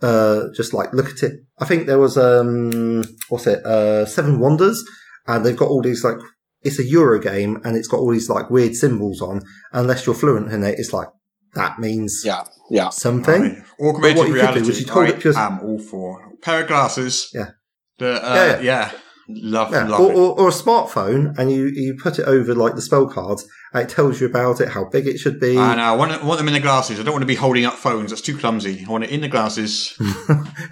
[0.02, 1.32] uh, just like look at it.
[1.58, 4.82] I think there was, um, what's it, uh, Seven Wonders
[5.26, 6.16] and they've got all these like,
[6.62, 9.42] it's a Euro game and it's got all these like weird symbols on.
[9.72, 11.08] Unless you're fluent in it, it's like,
[11.54, 12.88] that means Yeah, yeah.
[12.90, 13.42] something.
[13.42, 13.58] Right.
[13.80, 14.66] Augmented But what you could do reality.
[14.66, 17.28] was you hold I it just- am all for pair of glasses.
[17.34, 17.50] Yeah.
[17.98, 18.90] The, uh, Yeah, yeah,
[19.28, 22.74] Love, Yeah, love or, or, or a smartphone, and you, you put it over like
[22.74, 25.56] the spell cards, and it tells you about it, how big it should be.
[25.56, 27.00] And I want, I want them in the glasses.
[27.00, 28.10] I don't want to be holding up phones.
[28.10, 28.84] That's too clumsy.
[28.86, 29.98] I want it in the glasses.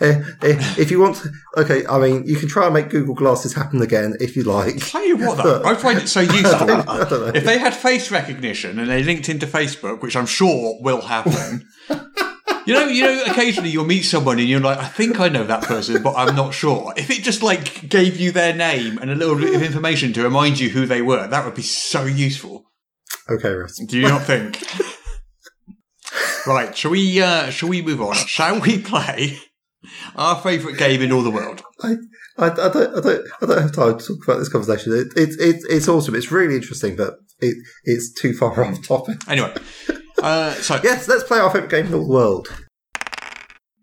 [0.01, 3.15] Eh, eh, if you want, to, okay, I mean, you can try and make Google
[3.15, 4.79] Glasses happen again if you like.
[4.79, 6.71] Tell you what, though, I find it so useful.
[6.71, 7.33] I don't know.
[7.35, 11.69] if they had face recognition and they linked into Facebook, which I'm sure will happen.
[12.67, 15.45] You know, you know, occasionally you'll meet someone and you're like, I think I know
[15.45, 16.93] that person, but I'm not sure.
[16.97, 20.23] If it just like gave you their name and a little bit of information to
[20.23, 22.65] remind you who they were, that would be so useful.
[23.29, 23.81] Okay, Russ.
[23.85, 24.63] Do you not think?
[26.47, 28.15] right, shall we uh shall we move on?
[28.15, 29.39] Shall we play
[30.15, 31.63] our favourite game in all the world?
[31.83, 31.97] I,
[32.39, 34.93] I, I don't, I don't, I don't have time to talk about this conversation.
[34.93, 36.15] It's, it, it, it's awesome.
[36.15, 39.19] It's really interesting, but it, it's too far off topic.
[39.29, 39.53] Anyway.
[40.23, 42.49] Uh so Yes, let's play our favorite game in the world.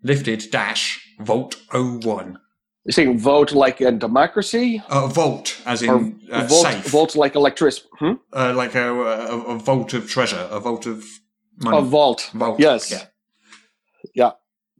[0.02, 2.38] lifted dash Volt 01.
[2.84, 4.82] You're saying vote like in democracy?
[4.88, 6.86] Uh, vault, as in uh, vote, safe.
[6.86, 7.86] vote like electricity?
[7.98, 8.12] Hmm?
[8.32, 11.04] Uh, like a, a, a vault of treasure, a vault of
[11.58, 11.76] money.
[11.76, 12.30] A vault.
[12.32, 12.90] Vault, Yes.
[12.90, 13.04] yeah.
[14.14, 14.30] Yeah.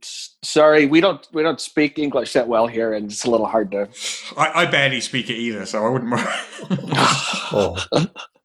[0.01, 3.45] S- Sorry, we don't we don't speak English that well here, and it's a little
[3.45, 3.87] hard to.
[4.35, 6.25] I, I barely speak it either, so I wouldn't worry.
[7.53, 7.77] Oh,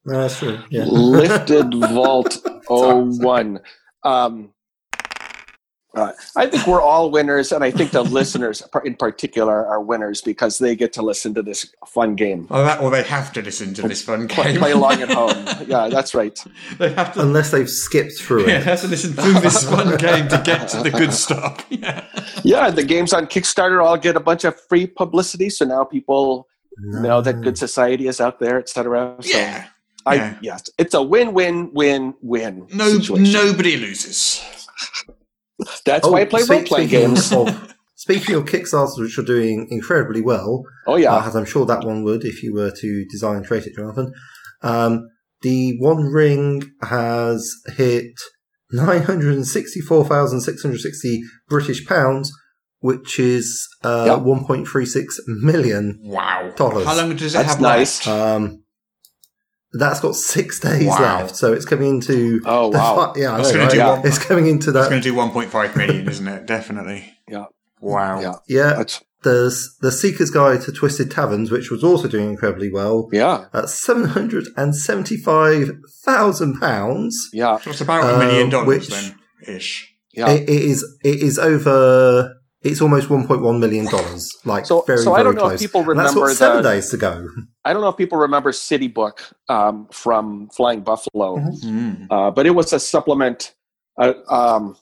[0.06, 0.58] no, that's true.
[0.70, 0.84] Yeah.
[0.86, 2.38] Lifted Vault
[2.68, 3.60] 01.
[4.04, 4.52] Um,
[5.94, 10.20] uh, I think we're all winners, and I think the listeners in particular are winners
[10.20, 12.46] because they get to listen to this fun game.
[12.50, 14.58] or, that, or they have to listen to this fun Play, game.
[14.60, 15.46] play along at home.
[15.66, 16.38] Yeah, that's right.
[16.78, 17.22] they have to.
[17.22, 18.58] Unless they've skipped through Yeah, it.
[18.58, 21.64] they have to listen through this fun game to get to the good stuff.
[21.70, 22.04] Yeah.
[22.44, 26.46] Yeah, the games on Kickstarter all get a bunch of free publicity, so now people
[26.78, 29.16] know that Good Society is out there, etc.
[29.22, 29.66] So Yeah.
[30.06, 30.38] I yeah.
[30.40, 33.32] yes, it's a win-win-win-win No, situation.
[33.32, 34.40] nobody loses.
[35.84, 37.32] That's why I play Oh, role-playing games.
[37.32, 41.66] Of, speaking of Kickstarters, which are doing incredibly well, Oh yeah, uh, as I'm sure
[41.66, 44.12] that one would if you were to design and create it, Jonathan.
[44.62, 45.08] Um,
[45.42, 48.12] the One Ring has hit
[48.72, 52.32] 964,660 British pounds,
[52.80, 54.18] which is uh, Yep.
[54.20, 55.04] 1.36
[55.42, 55.98] million.
[56.02, 56.52] Wow.
[56.56, 56.86] Dollars.
[56.86, 58.06] How long does it That's have nice.
[58.06, 58.20] left?
[58.20, 58.62] Um,
[59.72, 61.00] that's got six days Wow.
[61.20, 62.40] left, so it's coming into.
[62.46, 63.12] Oh, the wow.
[63.14, 63.70] fi- yeah, I know, gonna right?
[63.72, 64.80] do one- It's coming into that.
[64.80, 66.46] It's going to do 1.5 million, isn't it?
[66.46, 67.12] Definitely.
[67.28, 67.46] Yeah.
[67.80, 68.20] Wow.
[68.20, 72.70] yeah, yeah, that's there's the Seeker's Guide to Twisted Taverns, which was also doing incredibly
[72.70, 73.08] well.
[73.12, 75.70] yeah, At seven hundred and seventy-five
[76.04, 77.28] thousand pounds.
[77.32, 79.14] yeah, So it's about a million Uh, dollars which- then,
[79.46, 79.92] ish.
[80.12, 80.30] yeah.
[80.30, 80.84] It, it is.
[81.04, 82.34] It is over.
[82.66, 84.36] It's almost 1.1 million dollars.
[84.44, 85.60] Like So- very, so I don't know if close.
[85.62, 87.28] people And that's remember got seven the- days to go.
[87.64, 91.62] I don't know if people remember City Book um, from Flying Buffalo, Mhm.
[91.64, 92.06] Mm.
[92.10, 93.54] uh, but it was a supplement.
[93.98, 94.76] Uh, um,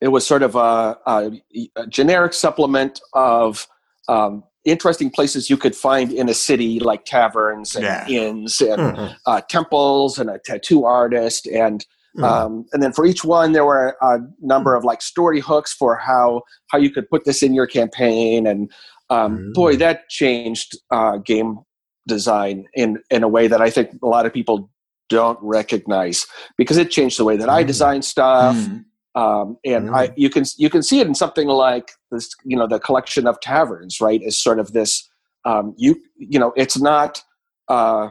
[0.00, 1.42] it was sort of a, a,
[1.76, 3.66] a generic supplement of
[4.08, 8.06] um, interesting places you could find in a city, like taverns and Yeah.
[8.08, 9.16] inns and Mhm.
[9.26, 12.24] uh, temples and a tattoo artist and Mhm.
[12.24, 15.96] um, and then for each one there were a number of like story hooks for
[15.96, 18.70] how how you could put this in your campaign and
[19.10, 19.54] um, Mm.
[19.54, 21.58] boy that changed uh, game
[22.06, 24.70] design in in a way that i think a lot of people
[25.08, 27.66] don't recognize because it changed the way that i Mm.
[27.66, 28.84] design stuff Mm.
[29.16, 29.90] um, and.
[29.94, 33.26] I, you can you can see it in something like this, you know, the collection
[33.28, 34.20] of taverns, right?
[34.22, 35.08] Is sort of this,
[35.44, 35.92] um, you
[36.32, 37.22] you know, it's not,
[37.68, 38.08] uh,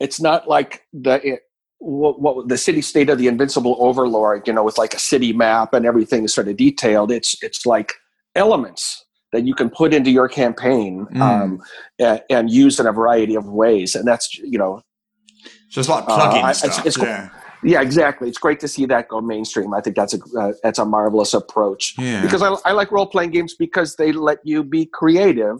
[0.00, 1.38] it's not like the
[1.84, 5.32] what, what the city state of the invincible overlord, you know, with like a city
[5.32, 7.10] map and everything is sort of detailed.
[7.10, 7.92] It's it's like
[8.36, 11.20] elements that you can put into your campaign Mm.
[11.20, 11.62] um,
[11.98, 14.80] and, and use in a variety of ways, and that's you know
[15.70, 16.94] So it's like Uh, plug-in I- it's- stuff.
[16.96, 17.04] cool.
[17.06, 17.28] yeah.
[17.64, 18.28] yeah, exactly.
[18.28, 19.72] It's great to see that go mainstream.
[19.74, 21.94] I think that's a uh, that's a marvelous approach.
[21.98, 22.22] Yeah.
[22.22, 25.58] Because I, I like role playing games because they let you be creative,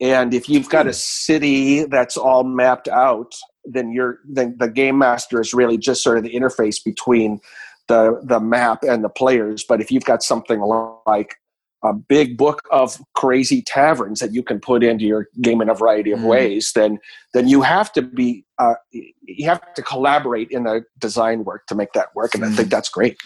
[0.00, 3.32] and if you've got a city that's all mapped out,
[3.66, 7.40] then you're then the game master is really just sort of the interface between
[7.88, 9.64] the the map and the players.
[9.68, 10.60] But if you've got something
[11.06, 11.36] like
[11.84, 15.74] a big book of crazy taverns that you can put into your game in a
[15.74, 16.28] variety of Mm.
[16.28, 16.98] ways, then
[17.34, 21.74] then you have to be uh, you have to collaborate in the design work to
[21.74, 22.56] make that work, and I Mm.
[22.56, 23.18] think that's great.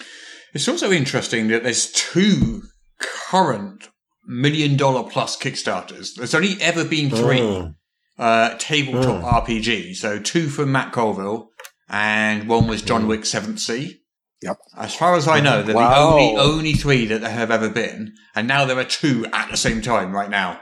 [0.52, 2.62] It's also interesting that there's two
[2.98, 3.88] current
[4.26, 6.14] million dollar plus Kickstarters.
[6.16, 7.74] There's only ever been three Mm.
[8.20, 9.46] Uh, tabletop Mm.
[9.46, 9.94] RPG.
[9.96, 11.48] So two from Matt Colville,
[11.88, 13.08] and one was John Mm.
[13.08, 13.96] Wick Seventh Sea.
[14.42, 14.56] Yep.
[14.78, 15.90] As far as I know, they're Wow.
[15.90, 19.50] the only only three that there have ever been, and now there are two at
[19.50, 20.60] the same time right now.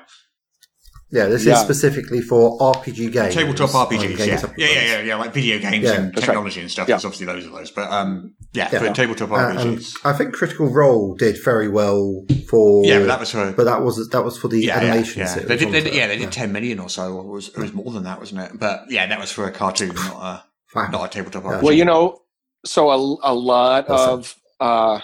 [1.10, 1.54] Yeah, this Yeah.
[1.54, 3.34] is specifically for RPG games.
[3.34, 4.42] Tabletop um, RPGs, game yeah.
[4.56, 6.26] yeah, yeah, yeah, yeah, like video games Yeah, and that's right.
[6.26, 6.86] technology and stuff.
[6.86, 6.96] Yeah.
[6.96, 8.78] There's obviously loads of those, but um, yeah, Yeah.
[8.80, 9.92] for tabletop Uh, and RPGs.
[10.04, 12.84] I think Critical Role did very well for.
[12.84, 15.20] yeah, but that was for but that was that was for the yeah, yeah, animation
[15.20, 15.26] yeah.
[15.28, 15.48] series.
[15.48, 17.20] They did, they wasn't did, yeah, they did ten million or so.
[17.20, 18.58] It was it was more than that, wasn't it?
[18.58, 20.44] But yeah, that was for a cartoon, not a
[20.74, 20.88] Wow.
[20.92, 21.62] not a tabletop RPG.
[21.62, 22.20] Well, you know,
[22.66, 22.96] so a,
[23.32, 25.00] a lot That's of uh,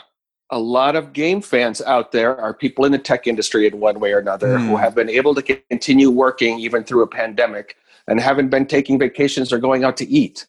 [0.54, 3.98] a lot of game fans out there are people in the tech industry in one
[3.98, 4.66] way or another Hmm.
[4.68, 7.76] who have been able to continue working even through a pandemic
[8.08, 10.46] and haven't been taking vacations or going out to eat.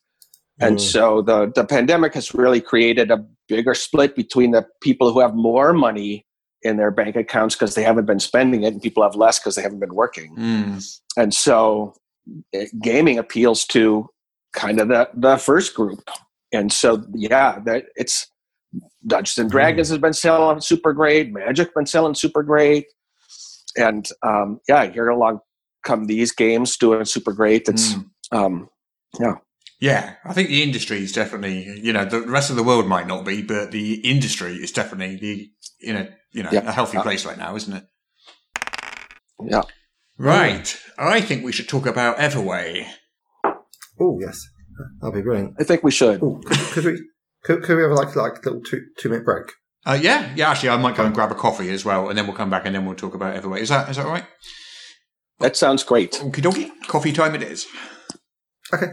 [0.65, 0.91] And Mm.
[0.93, 5.33] so the the pandemic has really created a bigger split between the people who have
[5.51, 6.11] more money
[6.67, 9.55] in their bank accounts because they haven't been spending it, and people have less because
[9.55, 10.99] they haven't been working Mm.
[11.21, 11.93] and so
[12.53, 13.83] eh, gaming appeals to
[14.53, 16.01] kind of the the first group
[16.57, 16.89] and so
[17.29, 18.17] yeah that it's
[19.07, 22.85] dungeons and dragons has been selling super great magic been selling super great
[23.77, 25.39] and um yeah here along
[25.83, 28.05] come these games doing super great it's Mm.
[28.31, 28.69] um
[29.81, 33.07] Yeah, I think the industry is definitely, you know, the rest of the world might
[33.07, 35.49] not be, but the industry is definitely the,
[35.81, 36.61] in a, you know, Yeah.
[36.67, 37.83] a healthy Uh, place right now, isn't it?
[39.49, 39.61] yeah
[40.17, 40.77] Right.
[40.97, 42.87] I think we should talk about Everway.
[43.99, 44.41] Oh yes,
[45.01, 45.55] that'd be brilliant.
[45.59, 46.93] i think we should Oh, could, could we
[47.45, 49.45] could, could we have like like a little two two minute break?
[49.85, 50.49] Uh, yeah, yeah.
[50.49, 52.65] Actually, I might go and grab a coffee as well, and then we'll come back
[52.65, 53.59] and then we'll talk about Everway.
[53.59, 54.25] Is that is that right?
[55.39, 56.71] that sounds great Okie dokie.
[56.87, 57.67] Coffee time it is.
[58.73, 58.87] Okay.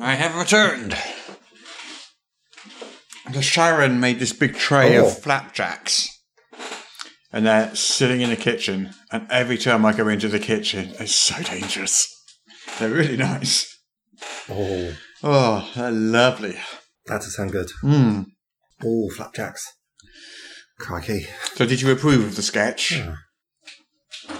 [0.00, 0.96] I have returned.
[3.32, 5.06] The Sharon made this big tray Oh.
[5.06, 6.08] of flapjacks.
[7.32, 8.90] And they're sitting in the kitchen.
[9.12, 12.19] And every time I go into the kitchen, it's so dangerous.
[12.80, 13.78] They're really nice.
[14.48, 16.56] Oh, Oh, they're lovely.
[17.06, 17.68] that does sound good.
[17.84, 18.24] Mm.
[18.82, 19.64] Oh, flapjacks.
[20.78, 21.26] Crikey.
[21.56, 22.92] So, did you approve of the sketch?
[22.92, 23.16] Yeah.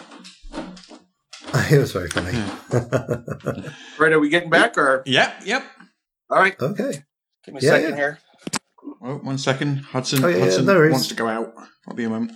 [1.71, 2.33] It was very funny.
[3.99, 5.65] right are we getting back or Yep, yep.
[6.29, 7.05] all right okay.
[7.45, 7.97] give me a Yeah, second yeah.
[7.97, 8.19] here
[9.03, 9.77] Oh, one second.
[9.79, 11.53] Hudson, Oh, yeah, yeah, Hudson no wants to go out.
[11.89, 12.33] I'll be a moment.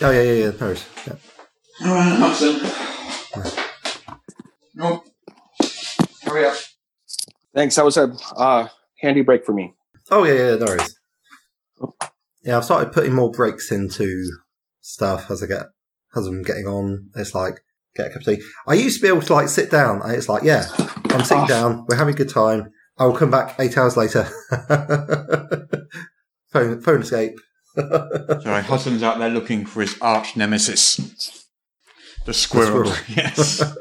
[0.00, 0.50] Oh yeah, yeah, yeah.
[0.50, 0.84] No worries.
[1.06, 1.14] Yeah.
[1.86, 3.70] All right, Hudson.
[4.74, 5.04] No.
[6.30, 6.56] Hurry up.
[7.54, 8.68] thanks that was a uh,
[9.00, 9.74] handy break for me
[10.12, 10.54] Oh yeah, yeah.
[10.56, 10.98] No worries.
[12.42, 14.24] Yeah, I've started putting more breaks into
[14.80, 15.66] stuff as I get
[16.16, 17.10] as I'm getting on.
[17.14, 17.60] It's like
[17.94, 18.42] get a cup of tea.
[18.66, 20.64] I used to be able to like sit down, and it's like, yeah,
[21.10, 21.46] I'm sitting Oh.
[21.46, 21.86] down.
[21.88, 22.72] We're having a good time.
[22.98, 24.24] I will come back eight hours later.
[26.52, 27.38] phone phone escape.
[27.76, 31.39] Sorry, Hudson's out there looking for his arch nemesis.
[32.26, 32.90] The squirrel.
[32.90, 32.96] squirrel.
[33.16, 33.60] yes.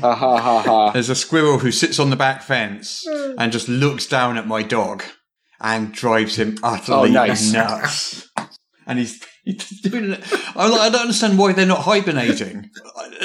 [0.00, 3.34] ha ha ha ha There's a squirrel who sits on the back fence hmm.
[3.38, 5.02] and just looks down at my dog.
[5.60, 7.52] and drives him utterly Oh, nice.
[7.52, 8.28] nuts.
[8.86, 10.20] And he's, he's doing it.
[10.54, 12.70] I'm like, I don't understand why they're not hibernating.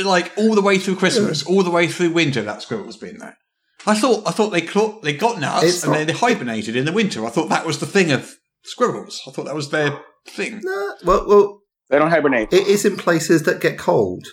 [0.04, 1.52] Like all the way through Christmas, hmm.
[1.54, 2.42] all the way through winter.
[2.42, 3.38] That squirrel's been there.
[3.86, 6.76] I thought I thought they cla- they got nuts It's and not- then they hibernated
[6.76, 7.26] in the winter.
[7.26, 8.32] I thought that was the thing of
[8.64, 9.20] squirrels.
[9.28, 10.62] I thought that was their thing.
[10.64, 11.61] No, well, well,
[11.92, 12.52] They don't hibernate.
[12.54, 14.26] it is in places that get cold.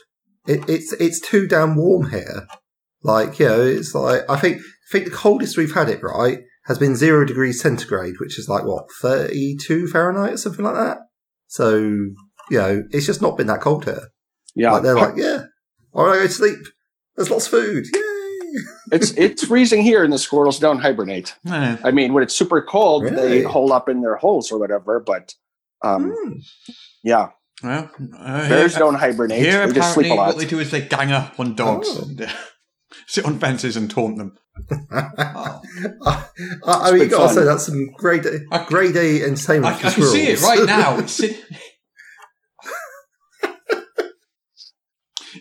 [0.46, 2.46] It, it's it's too damn warm here.
[3.02, 6.38] Like you know, it's like I think I think the coldest we've had it right
[6.66, 10.74] has been zero degrees centigrade, which is like what thirty two Fahrenheit or something like
[10.76, 10.98] that.
[11.48, 14.08] So you know, it's just not been that cold here.
[14.54, 15.44] Yeah, Like they're like, yeah,
[15.92, 16.58] all right, go to sleep.
[17.16, 17.84] There's lots of food.
[17.92, 18.00] Yay!
[18.92, 21.36] it's it's freezing here, and the squirrels don't hibernate.
[21.46, 23.16] I mean, when it's super cold, Really?
[23.40, 25.00] they hole up in their holes or whatever.
[25.04, 25.34] But
[25.82, 26.32] um, Hmm.
[27.04, 27.28] yeah,
[27.62, 29.38] well, uh, bears here- don't hibernate.
[29.40, 30.26] Here, they just sleep apparently, a lot.
[30.28, 32.02] what they do is they gang up on dogs, Oh.
[32.02, 32.28] and, uh,
[33.06, 34.36] sit on fences and taunt them.
[34.70, 35.60] Oh.
[36.06, 36.24] I,
[36.66, 37.34] I mean, you been gotta fun.
[37.34, 41.04] say that's some great, I- great day entertainment I, I can see it right now.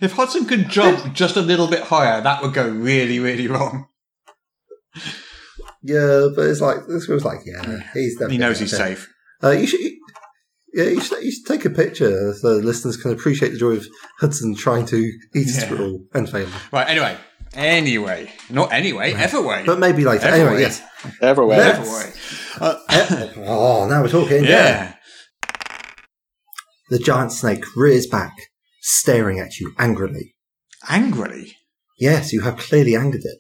[0.02, 3.88] If Hudson could jump just a little bit higher, that would go really, really wrong.
[5.82, 9.12] yeah, but it's like this was like, yeah, he's He knows he's safe.
[9.44, 9.80] Uh, you should,
[10.74, 13.88] yeah, you should, you should take a picture so listeners can appreciate the joy of
[14.20, 14.98] Hudson trying to
[15.36, 15.60] eat a Yeah.
[15.66, 16.52] squirrel and failing.
[16.72, 16.88] Right.
[16.90, 17.18] Anyway.
[17.56, 18.32] Anyway.
[18.50, 19.14] Not anyway.
[19.14, 19.66] Everway.
[19.66, 20.28] But maybe later.
[20.28, 20.34] Everway.
[20.34, 20.82] Anyway, yes.
[21.22, 21.74] Everywhere.
[21.74, 22.62] Everway.
[22.62, 22.78] Uh,
[23.46, 24.44] Oh, now we're talking.
[24.44, 24.94] yeah.
[26.90, 28.34] The giant snake rears back,
[28.82, 30.36] staring at you angrily.
[30.90, 31.54] Angrily.
[32.00, 33.40] Yes, you have clearly angered it.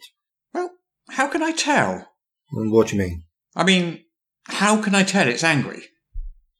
[0.53, 0.71] Well,
[1.11, 2.07] how can I tell?
[2.51, 3.23] What do you mean?
[3.55, 4.03] I mean,
[4.47, 5.83] how can I tell it's angry?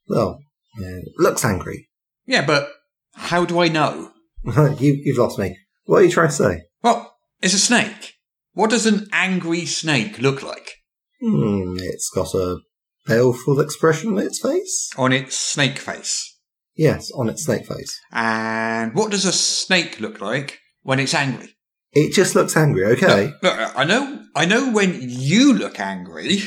[0.08, 0.40] Well,
[0.78, 1.88] yeah, looks angry.
[2.26, 2.70] Yeah, but
[3.14, 4.12] how do I know?
[4.44, 5.56] you, you've lost me.
[5.84, 6.62] What are you trying to say?
[6.82, 8.14] Well, it's a snake.
[8.52, 10.74] What does an angry snake look like
[11.20, 12.58] Hmm, it's got a
[13.06, 14.90] baleful expression on its face.
[14.96, 16.36] on its snake face?
[16.76, 17.98] Yes, on its snake face.
[18.12, 21.56] And what does a snake look like when it's angry?
[21.92, 23.32] It just looks angry, okay?
[23.42, 26.40] Look, look, I know, I know when you look angry.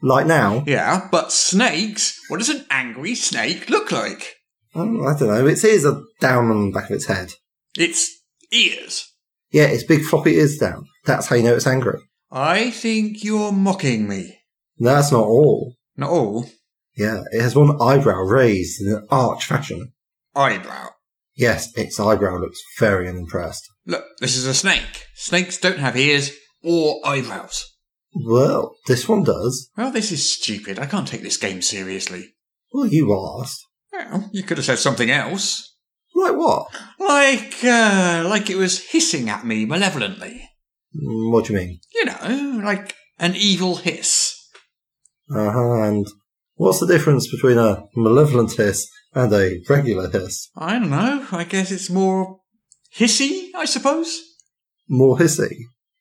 [0.00, 2.18] Like now, Yeah, but snakes.
[2.28, 4.34] What does an angry snake look like?
[4.74, 7.32] um, I don't know, its ears are down on the back of its head.
[7.76, 8.08] Its
[8.52, 9.04] ears.
[9.50, 10.84] Yeah, its big floppy ears down.
[11.04, 11.98] That's how you know it's angry.
[12.30, 14.38] I think you're mocking me.
[14.78, 15.74] That's not all.
[15.96, 16.48] Not all.
[16.96, 19.92] Yeah, it has one eyebrow raised in an arch fashion.
[20.36, 20.88] Eyebrow.
[21.34, 23.64] Yes, its eyebrow looks very unimpressed.
[23.86, 25.06] Look, this is a snake.
[25.14, 26.30] Snakes don't have ears
[26.62, 27.64] or eyebrows.
[28.14, 29.70] Well, this one does.
[29.76, 30.78] Well, this is stupid.
[30.78, 32.34] I can't take this game seriously.
[32.72, 33.64] Well, you asked.
[33.92, 35.76] Well, you could have said something else.
[36.14, 36.66] Like what?
[36.98, 40.42] Like, uh, like it was hissing at me malevolently.
[40.96, 41.80] Mm, What do you mean?
[41.94, 44.34] You know, like an evil hiss.
[45.30, 45.82] Uh huh.
[45.84, 46.06] And
[46.54, 50.48] what's the difference between a malevolent hiss and a regular hiss?
[50.56, 51.26] I don't know.
[51.30, 52.40] I guess it's more
[52.96, 54.18] hissy, I suppose.
[54.88, 55.54] More hissy.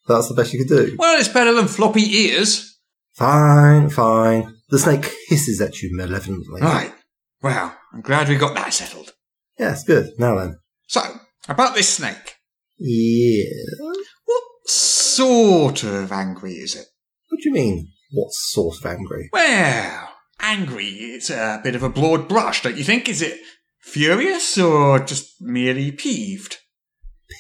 [0.08, 0.96] That's the best you could do.
[0.98, 2.80] Well, it's better than floppy ears.
[3.14, 4.56] Fine, fine.
[4.70, 6.62] The snake hisses at you malevolently.
[6.62, 6.94] Right.
[7.42, 9.14] Well, I'm glad we got that settled.
[9.58, 10.12] Yes, good.
[10.18, 10.60] Now then.
[10.88, 11.02] So,
[11.50, 12.36] about this snake.
[12.78, 13.44] Yeah.
[14.26, 16.86] What sort of angry is it?
[17.30, 17.92] What do you mean?
[18.12, 19.30] What sort of angry?
[19.34, 23.10] Well, angry is a bit of a broad brush, don't you think?
[23.10, 23.40] Is it
[23.80, 26.58] furious or just merely peeved?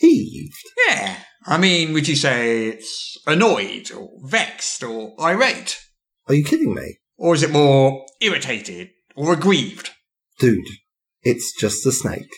[0.01, 0.57] Peeved.
[0.87, 1.17] Yeah.
[1.49, 5.79] I mean, would you say it's annoyed or vexed or irate?
[6.27, 6.97] Are you kidding me?
[7.17, 9.91] Or is it more irritated or aggrieved?
[10.39, 10.67] Dude,
[11.23, 12.29] it's just a snake.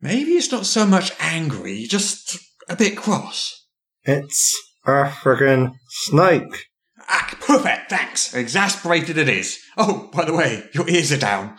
[0.00, 3.66] Maybe it's not so much angry, just a bit cross.
[4.02, 6.64] It's a friggin' snake.
[7.06, 8.32] Ah, perfect, thanks.
[8.32, 9.58] Exasperated it is.
[9.76, 11.58] Oh, by the way, your ears are down.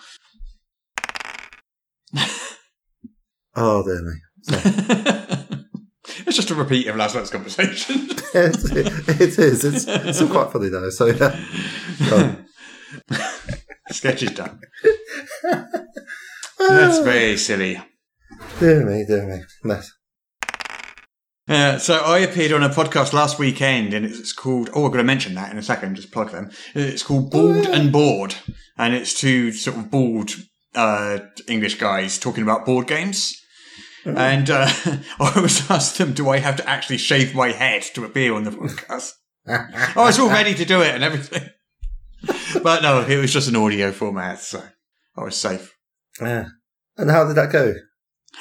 [3.56, 5.22] Oh, dear me.
[6.36, 7.96] it's just a repeat of last night's conversation.
[8.34, 9.64] it, it is.
[9.64, 10.90] It's, it's still quite funny though.
[10.90, 11.40] So yeah.
[12.02, 12.36] Oh.
[13.92, 14.60] Sketch is done.
[16.60, 17.82] That's very silly.
[18.60, 19.44] Dear me, dear me.
[19.64, 19.90] Mess.
[21.48, 24.70] Uh, so I appeared on a podcast last weekend, and it's called.
[24.74, 25.96] Oh, I'm going to mention that in a second.
[25.96, 26.52] Just plug them.
[26.74, 28.36] It's called Bald and Bored,
[28.78, 30.32] and it's two sort of bald
[30.74, 33.42] uh, English guys talking about board games.
[34.06, 34.68] And uh,
[35.20, 38.44] I was asked them, "Do I have to actually shave my head to appear on
[38.44, 39.14] the podcast?"
[39.48, 41.50] I was all ready to do it and everything,
[42.64, 44.62] but no, it was just an audio format, so
[45.18, 45.74] I was safe.
[46.22, 46.46] Yeah.
[46.98, 47.74] And how did that go?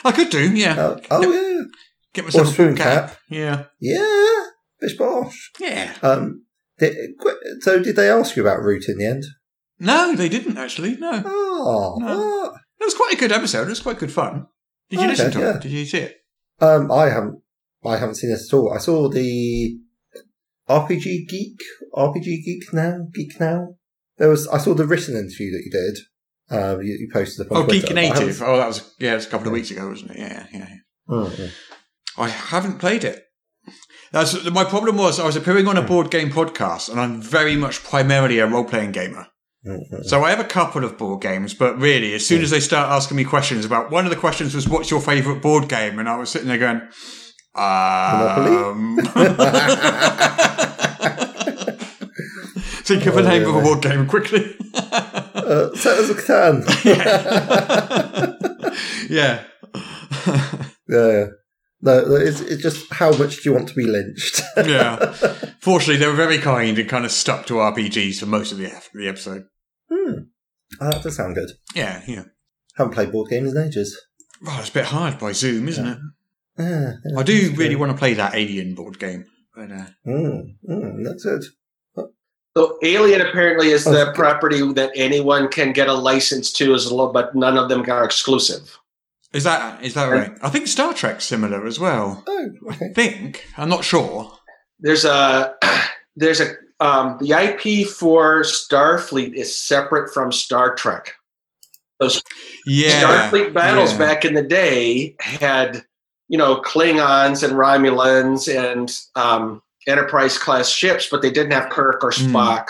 [0.05, 0.77] I could do, yeah.
[0.79, 1.63] Oh, oh yeah.
[2.13, 3.09] Get myself or a spoon cap.
[3.09, 3.19] cap.
[3.29, 4.45] Yeah, Yeah.
[4.81, 5.51] Bish bosh.
[5.61, 5.93] yeah.
[6.03, 6.45] Um,
[6.79, 6.97] Did,
[7.61, 9.25] so did they ask you about Root in the end?
[9.79, 10.97] No, they didn't actually.
[10.97, 12.55] No, Oh, No.
[12.81, 13.67] it was quite a good episode.
[13.67, 14.47] It was quite good fun.
[14.91, 15.57] Did you Okay, listen to yeah.
[15.57, 15.63] it?
[15.63, 16.17] Did you see it?
[16.61, 17.43] Um, I haven't,
[17.85, 18.73] I haven't seen this at all.
[18.73, 19.79] I saw the
[20.69, 21.59] RPG Geek,
[21.95, 23.75] RPG Geek now, Geek now.
[24.19, 25.99] There was, I saw the written interview that you did.
[26.51, 27.55] Um, you, you posted the.
[27.55, 27.81] Oh, Twitter.
[27.81, 28.43] Geek but I haven't- Native.
[28.43, 30.19] Oh, that was yeah, it was a couple of weeks ago, wasn't it?
[30.19, 30.59] Yeah, yeah.
[30.59, 30.77] yeah.
[31.09, 31.51] Mm, mm.
[32.17, 33.25] I haven't played it.
[34.13, 34.97] That's my problem.
[34.97, 38.47] Was I was appearing on a board game podcast, and I'm very much primarily a
[38.47, 39.27] role playing gamer.
[39.67, 40.05] Mm, mm.
[40.05, 42.91] So I have a couple of board games, but really, as soon as they start
[42.91, 46.09] asking me questions about one of the questions was, "What's your favourite board game?" and
[46.09, 46.83] I was sitting there going,
[47.55, 48.97] um,
[52.85, 54.55] think of a Oh, name of a board game quickly.
[54.75, 56.65] Uh, Settlers of Catan.
[59.09, 59.45] yeah.
[60.89, 61.27] yeah, yeah.
[61.81, 64.41] No, it's, it's just how much do you want to be lynched?
[64.57, 65.13] yeah.
[65.61, 68.71] Fortunately, they were very kind and kind of stuck to RPGs for most of the,
[68.95, 69.45] the episode.
[70.81, 71.51] Oh, that does sound good.
[71.75, 72.25] Yeah, yeah.
[72.77, 74.01] Haven't played board games in ages.
[74.43, 75.99] Well, it's a bit hard by Zoom, isn't it?
[76.59, 77.81] Yeah, yeah, I do really good.
[77.81, 79.27] want to play that Alien board game.
[79.55, 81.45] But, uh, Mm, mm, that's it.
[82.57, 84.15] So Alien apparently is Oh, the okay.
[84.15, 88.05] property that anyone can get a license to, as lo- but none of them are
[88.05, 88.79] exclusive.
[89.33, 90.33] is that is that right?
[90.43, 92.23] I think Star Trek's similar as well.
[92.27, 92.87] Oh, okay.
[92.91, 93.45] I think.
[93.57, 94.31] I'm not sure.
[94.79, 95.55] There's a
[96.17, 101.15] there's a um, the IP for Starfleet is separate from Star Trek.
[102.01, 102.23] Those
[102.67, 103.03] Yeah.
[103.31, 103.99] Starfleet battles yeah.
[103.99, 105.85] back in the day had
[106.29, 112.03] you know Klingons and Romulans and um, Enterprise class ships, but they didn't have Kirk
[112.03, 112.35] or Hmm.
[112.35, 112.67] Spock,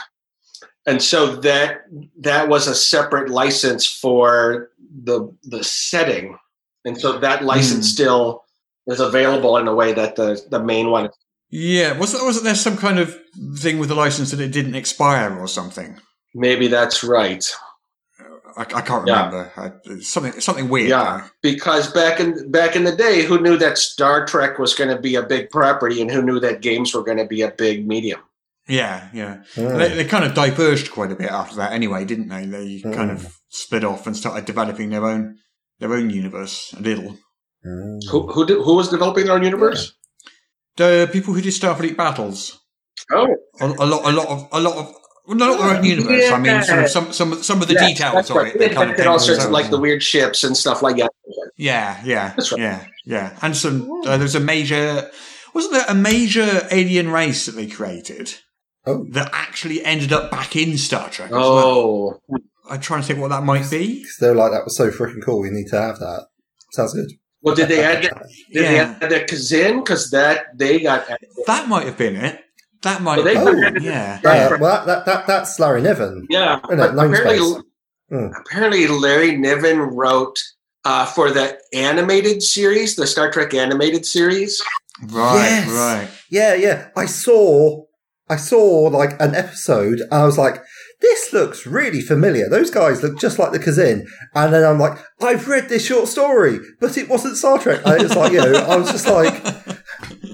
[0.87, 1.83] and so that
[2.19, 4.71] that was a separate license for
[5.05, 6.37] the the setting,
[6.85, 7.93] and so that license Hmm.
[7.95, 8.45] still
[8.89, 11.09] is available in a way that the the main one.
[11.57, 11.97] Yeah.
[11.99, 13.17] Was there, wasn't there some kind of
[13.59, 16.01] thing with the license that it didn't expire or something?
[16.35, 17.45] Maybe that's right.
[18.57, 19.27] I, I can't Yeah.
[19.27, 19.53] remember.
[19.57, 20.89] I, something something weird.
[20.89, 24.91] Yeah, because back in back in the day, who knew that Star Trek was going
[24.91, 27.51] to be a big property, and who knew that games were going to be a
[27.51, 28.21] big medium?
[28.69, 29.09] Yeah.
[29.13, 29.43] Yeah.
[29.57, 29.79] Mm.
[29.79, 32.47] They, they kind of diverged quite a bit after that, anyway, didn't they?
[32.47, 33.15] They kind Mm.
[33.17, 35.37] of split off and started developing their own
[35.81, 37.17] their own universe a little.
[37.67, 37.99] Mm.
[38.11, 39.95] Who who did, who was developing their own universe?
[40.77, 42.61] The people who did Starfleet battles,
[43.13, 43.27] Oh,
[43.61, 44.95] a, a lot, a lot of, a lot of,
[45.27, 46.31] well, not their own universe.
[46.31, 48.55] I mean, sort of some, some, some of the yes, details that's of right.
[48.55, 48.59] it.
[48.59, 51.11] They They kind of all sorts of like the weird ships and stuff like that.
[51.57, 52.61] Yeah, yeah, That's right.
[52.61, 53.39] yeah, yeah.
[53.43, 55.11] And some, uh, there's a major,
[55.55, 58.35] wasn't there a major alien race that they created
[58.87, 59.07] Oh.
[59.13, 61.29] that actually ended up back in Star Trek?
[61.31, 61.41] as well?
[61.43, 62.21] Oh,
[62.69, 64.01] I'm trying to think what that might be.
[64.01, 65.41] Because they were like, that was so freaking cool.
[65.41, 66.27] We need to have that.
[66.73, 67.11] Sounds good.
[67.45, 69.85] Well, did they add the, did they add the Kzin?
[69.85, 71.07] Because that they got
[71.47, 72.41] That might have been it.
[72.83, 73.77] That might Well, have been Oh.
[73.77, 74.21] it, yeah.
[74.25, 76.27] Yeah, well, that, that, that, that's Larry Niven.
[76.31, 76.59] yeah.
[76.71, 76.95] Isn't it?
[76.95, 77.63] Lone apparently, Space.
[78.11, 78.27] Hmm.
[78.41, 80.39] apparently Larry Niven wrote
[80.85, 84.61] uh, for the animated series, the Star Trek animated series.
[85.03, 85.69] Right, Yes.
[85.71, 86.09] right.
[86.31, 86.89] Yeah, yeah.
[86.97, 87.85] I saw,
[88.29, 90.01] I saw like an episode.
[90.13, 90.63] I was like,
[91.05, 92.49] this looks really familiar.
[92.49, 94.07] Those guys look just like the Kzin.
[94.35, 97.83] And then I'm like, I've read this short story, but it wasn't Star Trek.
[97.85, 99.35] And it's like, you know, I was just like,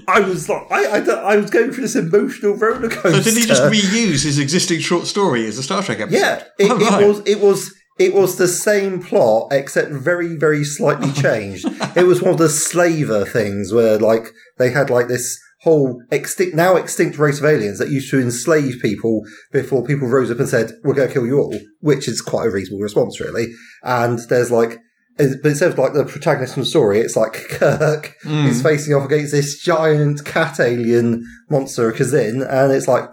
[0.07, 0.99] I was like, I, I,
[1.33, 3.21] I was going through this emotional roller coaster.
[3.21, 6.17] So did he just reuse his existing short story as a Star Trek episode?
[6.17, 7.01] Yeah, it, Oh, right.
[7.03, 7.21] it was.
[7.27, 7.75] It was.
[7.99, 11.65] It was the same plot, except very, very slightly changed.
[11.95, 16.55] it was one of the slaver things where, like, they had like this whole extinct,
[16.55, 20.49] now extinct race of aliens that used to enslave people before people rose up and
[20.49, 23.47] said, "We're going to kill you all," which is quite a reasonable response, really.
[23.83, 24.79] And there's like,
[25.17, 28.47] but instead of like the protagonist from the story, it's like Kirk Mm.
[28.47, 33.09] is facing off against this giant cat alien monster, Kzin, and it's like,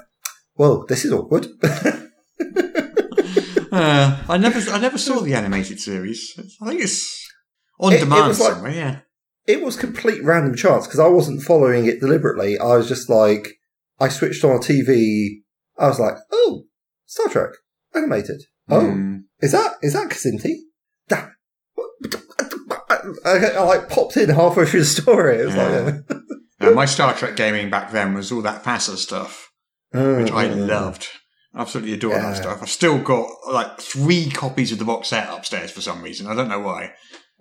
[0.57, 1.47] well, this is awkward.
[3.71, 6.33] Uh, I never, I never saw the animated series.
[6.63, 7.29] I think it's
[7.79, 8.73] on It- it demand was like- somewhere.
[8.73, 9.01] Yeah.
[9.49, 12.59] It was complete random chance because I wasn't following it deliberately.
[12.59, 13.49] I was just like,
[13.99, 15.39] I switched on a TV.
[15.79, 16.65] I was like, oh,
[17.07, 17.51] Star Trek
[17.95, 18.43] animated.
[18.69, 19.23] Oh, Mm.
[19.41, 20.55] is that is that Kzinti?
[21.09, 21.31] That.
[23.25, 25.39] I, I like popped in halfway through the story.
[25.41, 25.79] It was Yeah.
[25.79, 25.95] like,
[26.61, 29.51] Uh, my Star Trek gaming back then was all that FASA stuff,
[29.93, 31.07] which I mm, loved.
[31.55, 32.31] Absolutely adore Yeah.
[32.33, 32.61] that stuff.
[32.61, 36.27] I've still got like three copies of the box set upstairs for some reason.
[36.27, 36.93] I don't know why.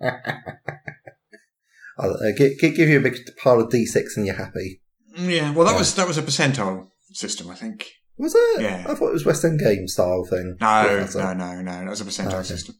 [1.98, 4.80] Uh, gi- gi- give you a big pile of D6 and you're happy.
[5.16, 5.78] Yeah, well, that Yeah.
[5.78, 7.86] was that was a percentile system, I think.
[8.18, 8.62] Was it?
[8.62, 8.84] Yeah.
[8.88, 10.56] I thought it was West End game style thing.
[10.60, 11.72] No, no, no, no.
[11.72, 12.42] That was a percentile okay.
[12.44, 12.74] system.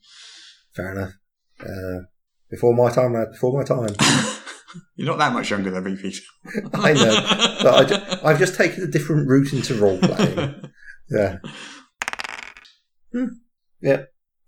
[0.74, 1.12] Fair enough.
[1.60, 2.04] Uh,
[2.50, 3.28] before my time, lad.
[3.32, 3.94] Before my time.
[4.96, 6.20] You're not that much younger than me, Peter.
[6.74, 10.70] I know, but I ju- I've just taken a different route into role playing.
[11.10, 11.36] Yeah.
[13.12, 13.26] Hmm.
[13.80, 14.02] Yeah.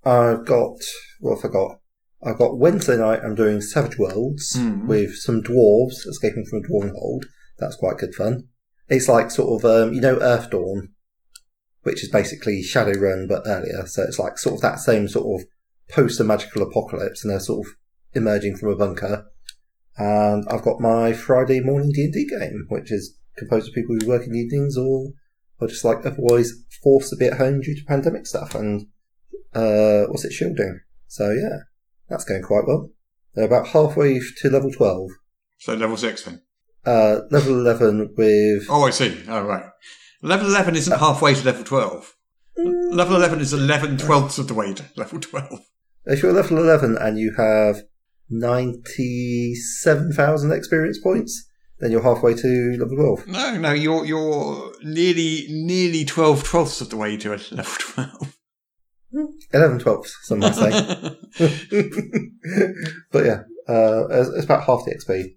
[0.04, 0.76] I've got,
[1.20, 1.79] what have I got?
[2.22, 4.86] I've got Wednesday night, I'm doing Savage Worlds Hmm.
[4.86, 7.26] with some dwarves escaping from a dwarven hold.
[7.58, 8.48] That's quite good fun.
[8.88, 10.88] It's like sort of, um, you know, Earthdawn,
[11.82, 13.86] which is basically Shadowrun but earlier.
[13.86, 15.46] So it's like sort of that same sort of
[15.88, 17.72] post magical apocalypse and they're sort of
[18.12, 19.26] emerging from a bunker.
[19.96, 24.24] And I've got my Friday morning D&D game, which is composed of people who work
[24.26, 25.12] in the evenings or
[25.60, 26.52] are just like otherwise
[26.82, 28.86] forced to be at home due to pandemic stuff and,
[29.54, 30.80] uh, what's it, shielding.
[31.06, 31.58] So yeah,
[32.10, 32.90] that's going quite well.
[33.34, 35.08] They're about halfway to level 12.
[35.58, 36.42] So level six then.
[36.84, 39.22] Uh, level 11 with, Oh, I see.
[39.28, 39.64] Oh, right.
[40.22, 42.14] Level 11 isn't halfway to level 12.
[42.56, 45.60] Level 11 is 11 twelfths of the way to level 12.
[46.06, 47.82] if you're level 11 and you have
[48.28, 51.46] 97,000 experience points,
[51.78, 53.26] then you're halfway to level 12.
[53.28, 58.36] No, no, you're you're nearly nearly 12 twelfths of the way to level 12.
[59.52, 60.70] 11 twelfths, some might say.
[63.12, 65.36] but yeah, uh, it's, it's about half the XP.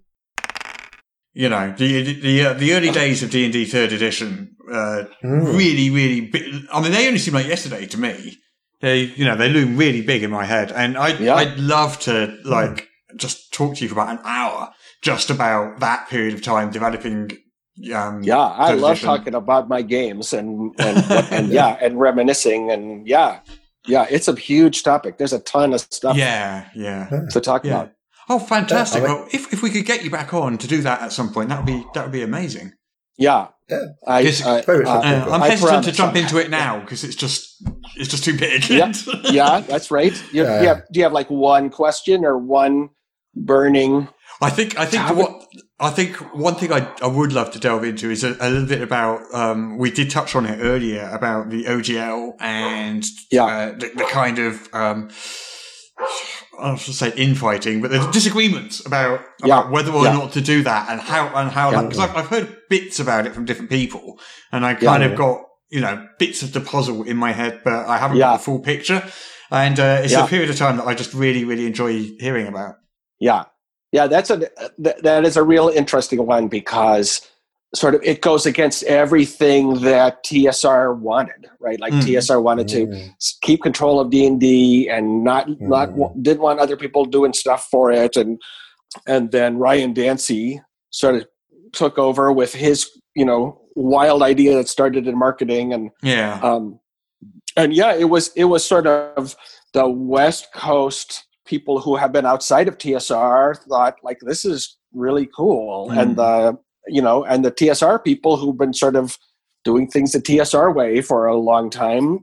[1.32, 5.04] you know, the the uh, the early days of D and D Third Edition, uh,
[5.24, 5.56] Mm.
[5.56, 6.20] really, really.
[6.22, 8.36] Bi- I mean, they only seem like yesterday to me.
[8.80, 11.34] They, you know, they loom really big in my head, and I, Yeah.
[11.36, 16.08] I'd love to like just talk to you for about an hour just about that
[16.08, 17.30] period of time developing.
[17.92, 19.06] Um, Yeah, I Third love edition.
[19.08, 20.98] talking about my games and and,
[21.32, 23.40] and yeah, and reminiscing and yeah,
[23.86, 25.18] yeah, it's a huge topic.
[25.18, 27.72] There's a ton of stuff yeah, yeah, to talk yeah.
[27.82, 27.92] about.
[28.28, 29.02] Oh, fantastic!
[29.02, 31.12] Yeah, I well, if if we could get you back on to do that at
[31.12, 32.72] some point, that would be that would be amazing.
[33.16, 33.78] Yeah, Yeah.
[34.06, 35.32] I, It's I- very uh, simple.
[35.32, 37.62] Uh, I'm I hesitant to jump into it now because it's just
[37.96, 38.68] it's just too big.
[38.68, 38.92] Yeah.
[39.30, 40.12] yeah, that's right.
[40.32, 40.60] You, Yeah.
[40.62, 42.90] you have, do you have like one question or one
[43.36, 44.08] burning?
[44.42, 45.46] I think I think How what
[45.80, 48.68] I think one thing I, I would love to delve into is a, a little
[48.68, 53.44] bit about um, we did touch on it earlier about the OGL and Yeah.
[53.44, 55.10] uh, the, the kind of um,
[56.60, 59.70] I to say infighting, but the disagreements about, about Yeah.
[59.70, 60.12] whether or Yeah.
[60.12, 63.34] not to do that and how and how because I've, I've heard bits about it
[63.34, 64.20] from different people,
[64.52, 67.86] and I kind of got you know bits of the puzzle in my head, but
[67.86, 69.02] I haven't got the full picture.
[69.50, 72.76] And uh, it's a period of time that I just really, really enjoy hearing about.
[73.20, 73.44] Yeah,
[73.96, 74.36] yeah, that's a
[74.84, 77.08] that, that is a real interesting one because
[77.74, 81.78] sort of it goes against everything that TSR wanted, right?
[81.84, 82.02] Like Mm.
[82.02, 83.10] TSR wanted to Mm.
[83.46, 85.96] keep control of D and D and not not Mm.
[85.98, 88.30] wa- didn't want other people doing stuff for it, and
[89.06, 91.22] and then Ryan Dancey sort of
[91.72, 92.78] took over with his
[93.20, 93.42] you know
[93.76, 96.38] wild idea that started in marketing and Yeah.
[96.48, 96.78] um,
[97.56, 99.36] and yeah, it was it was sort of
[99.72, 105.26] the West Coast people who have been outside of TSR thought like this is really
[105.36, 105.98] cool, Mm.
[106.02, 109.18] and the you know, and the TSR people who've been sort of
[109.64, 112.18] doing things the TSR way for a long time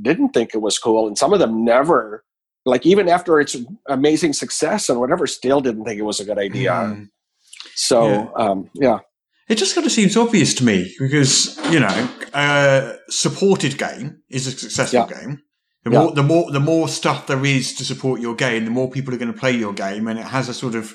[0.00, 2.24] didn't think it was cool, and some of them never.
[2.64, 3.56] Like even after its
[3.88, 6.70] amazing success and whatever, still didn't think it was a good idea.
[6.72, 7.08] Mm.
[7.74, 8.28] So Yeah.
[8.36, 8.98] um, yeah,
[9.48, 14.46] It just kind of seems obvious to me because you know, a supported game is
[14.46, 15.20] a successful Yeah.
[15.20, 15.40] game.
[15.88, 16.02] The Yeah.
[16.02, 19.14] more, the more, the more stuff there is to support your game, the more people
[19.14, 20.94] are going to play your game, and it has a sort of,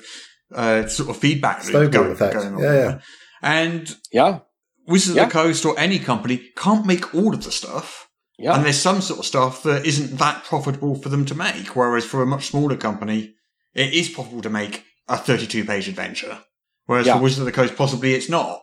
[0.54, 2.34] uh, sort of feedback loop going, effect.
[2.34, 2.62] going on.
[2.62, 2.98] Yeah, yeah.
[3.42, 4.38] And yeah,
[4.86, 5.24] Wizards Yeah.
[5.24, 8.54] of the Coast or any company can't make all of the stuff, yeah.
[8.54, 11.74] and there's some sort of stuff that isn't that profitable for them to make.
[11.76, 13.34] Whereas for a much smaller company,
[13.74, 16.38] it is profitable to make a 32 page adventure.
[16.86, 17.16] Whereas Yeah.
[17.16, 18.60] for Wizards of the Coast, possibly it's not.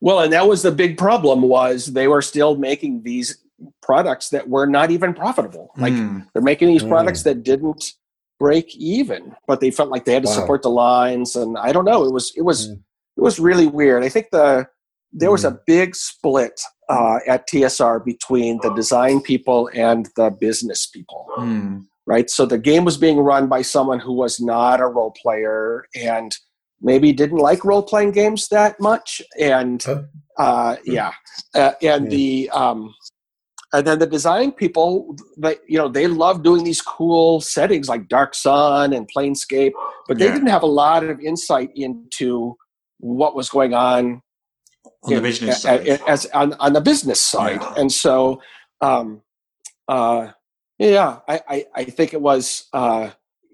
[0.00, 3.38] Well, and that was the big problem was they were still making these
[3.82, 5.70] products that were not even profitable.
[5.76, 6.20] Like Hmm.
[6.32, 6.88] they're making these Mm.
[6.88, 7.92] products that didn't
[8.38, 10.34] break even, but they felt like they had to Wow.
[10.34, 12.80] support the lines and I don't know, it was it was Mm.
[13.16, 14.04] it was really weird.
[14.04, 14.68] I think the
[15.12, 20.86] there was a big split uh, at TSR between the design people and the business
[20.86, 21.78] people Hmm.
[22.06, 22.28] right?
[22.30, 26.36] So the game was being run by someone who was not a role player and
[26.80, 29.20] maybe didn't like role playing games that much.
[29.40, 30.04] And Oh.
[30.38, 31.12] uh, yeah,
[31.54, 32.10] uh, and Hmm.
[32.10, 32.94] the um,
[33.72, 38.08] and then the design people, they you know they love doing these cool settings like
[38.08, 39.72] Dark Sun and Planescape,
[40.08, 40.32] but they Yeah.
[40.34, 42.56] didn't have a lot of insight into
[42.98, 44.22] what was going on
[45.02, 45.86] on the business side.
[46.06, 47.74] as on, on the business side Yeah.
[47.76, 48.40] and so
[48.80, 49.20] um
[49.88, 50.28] uh
[50.78, 53.10] yeah i i, I think it was uh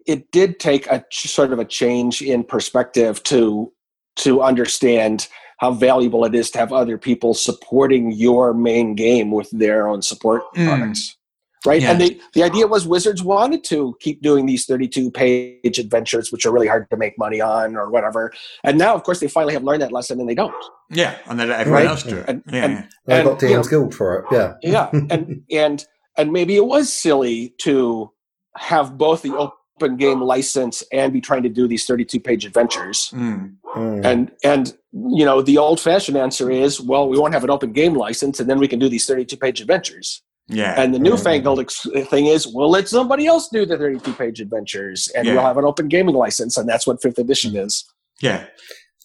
[0.06, 3.72] it did take a ch- sort of a change in perspective to
[4.16, 5.28] to understand
[5.62, 10.02] how valuable it is to have other people supporting your main game with their own
[10.02, 10.66] support Mm.
[10.66, 11.16] products
[11.64, 11.80] right?
[11.80, 11.92] Yeah.
[11.92, 16.44] And the, the idea was Wizards wanted to keep doing these 32 page adventures, which
[16.44, 18.32] are really hard to make money on or whatever.
[18.64, 20.52] And now, of course, they finally have learned that lesson and they don't.
[20.90, 21.88] Yeah, and then let everyone Right.
[21.88, 22.24] else do it.
[22.28, 22.84] And- yeah, and- yeah.
[23.06, 24.24] They And, got you know- DM's Guild for it.
[24.32, 24.54] Yeah.
[24.60, 24.90] Yeah.
[25.08, 25.84] and, and,
[26.18, 28.10] and maybe it was silly to
[28.56, 29.56] have both the open
[29.88, 33.10] game license and be trying to do these 32 page adventures.
[33.14, 33.56] Mm.
[33.76, 34.04] Mm.
[34.04, 37.72] And, and, you know, the old fashioned answer is, well, we won't have an open
[37.72, 40.22] game license and then we can do these 32 page adventures.
[40.48, 40.74] yeah.
[40.80, 45.08] And the newfangled ex- thing is, we'll let somebody else do the 32 page adventures
[45.16, 45.34] and Yeah.
[45.34, 46.56] we'll have an open gaming license.
[46.58, 47.84] And that's what fifth edition is.
[48.20, 48.46] yeah.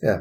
[0.01, 0.17] Yeah.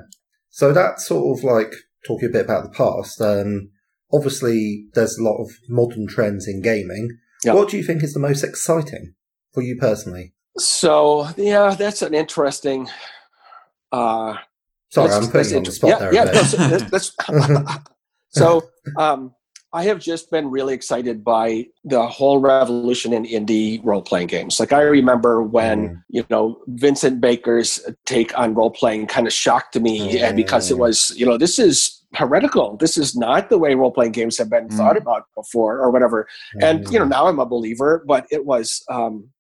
[0.51, 1.73] So that's sort of like
[2.07, 3.21] talking a bit about the past.
[3.21, 3.71] Um,
[4.13, 7.19] obviously, there's a lot of modern trends in gaming.
[7.45, 7.53] Yeah.
[7.55, 9.15] What do you think is the most exciting
[9.53, 10.33] for you personally?
[10.59, 12.89] So, yeah, that's an interesting.
[13.93, 14.37] Uh,
[14.91, 16.15] Sorry, that's- I'm putting you on the spot yeah, there.
[16.15, 16.45] Yeah, a no, bit.
[16.47, 17.79] so that's, that's-
[18.31, 18.63] so
[18.99, 19.35] um,
[19.73, 24.59] I have just been really excited by the whole revolution in indie role playing games.
[24.59, 26.03] Like I remember when Mm.
[26.09, 30.75] you know Vincent Baker's take on role playing kind of shocked me, and because it
[30.77, 30.79] Mm.
[30.79, 32.77] was you know this is heretical.
[32.79, 34.77] This is not the way role playing games have been Mm.
[34.77, 36.27] thought about before, or whatever.
[36.63, 37.11] And you know Mm.
[37.11, 38.83] now I'm a believer, but it was.
[38.89, 39.31] Um,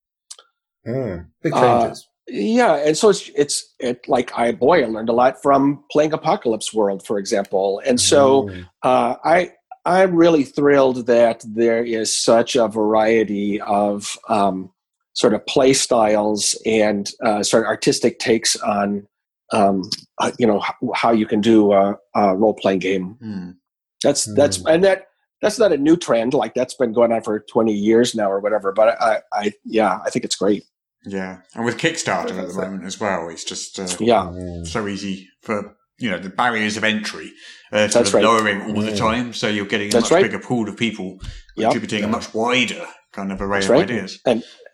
[0.87, 1.27] Mm.
[1.43, 1.95] big uh,
[2.29, 6.13] yeah, and so it's it's it like I boy I learned a lot from playing
[6.13, 8.69] Apocalypse World, for example, and so Mm.
[8.83, 9.53] uh, I
[9.85, 14.73] I'm really thrilled that there is such a variety of um,
[15.15, 19.07] sort of play styles and uh, sort of artistic takes on
[19.53, 19.83] um,
[20.21, 23.17] uh, you know h- how you can do a, a role playing game.
[23.23, 23.55] Mm.
[24.03, 25.07] That's that's and that
[25.43, 26.35] that's not a new trend.
[26.35, 28.73] Like that's been going on for 20 years now or whatever.
[28.73, 30.65] But I, I yeah I think it's great.
[31.07, 31.39] Yeah.
[31.55, 34.33] And with Kickstarter at the moment as well, it's just uh, Yeah.
[34.65, 37.33] So easy for you know the barriers of entry
[37.73, 38.25] uh, sort of right.
[38.25, 40.23] lowering all the time, so you're getting a That's much right.
[40.25, 41.19] bigger pool of people
[41.57, 41.73] Yep.
[41.73, 43.91] contributing a much wider kind of array That's of right.
[43.91, 44.21] ideas.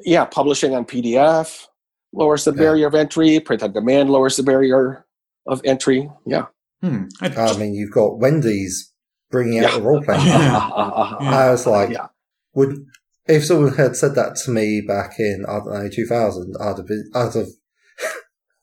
[0.01, 1.67] yeah, publishing on PDF
[2.13, 2.57] lowers the Yeah.
[2.59, 3.39] barrier of entry.
[3.39, 5.07] Print on demand lowers the barrier
[5.47, 6.11] of entry.
[6.27, 6.47] Yeah.
[6.83, 7.05] Hmm.
[7.21, 8.93] I I mean, you've got Wendy's
[9.31, 9.77] bringing out Yeah.
[9.79, 10.27] the role playing.
[10.27, 10.57] Yeah.
[10.75, 12.09] Uh, I was like, Yeah.
[12.55, 12.85] would
[13.27, 16.87] if someone had said that to me back in I don't know 2000, I'd have
[16.87, 17.49] been, I'd have.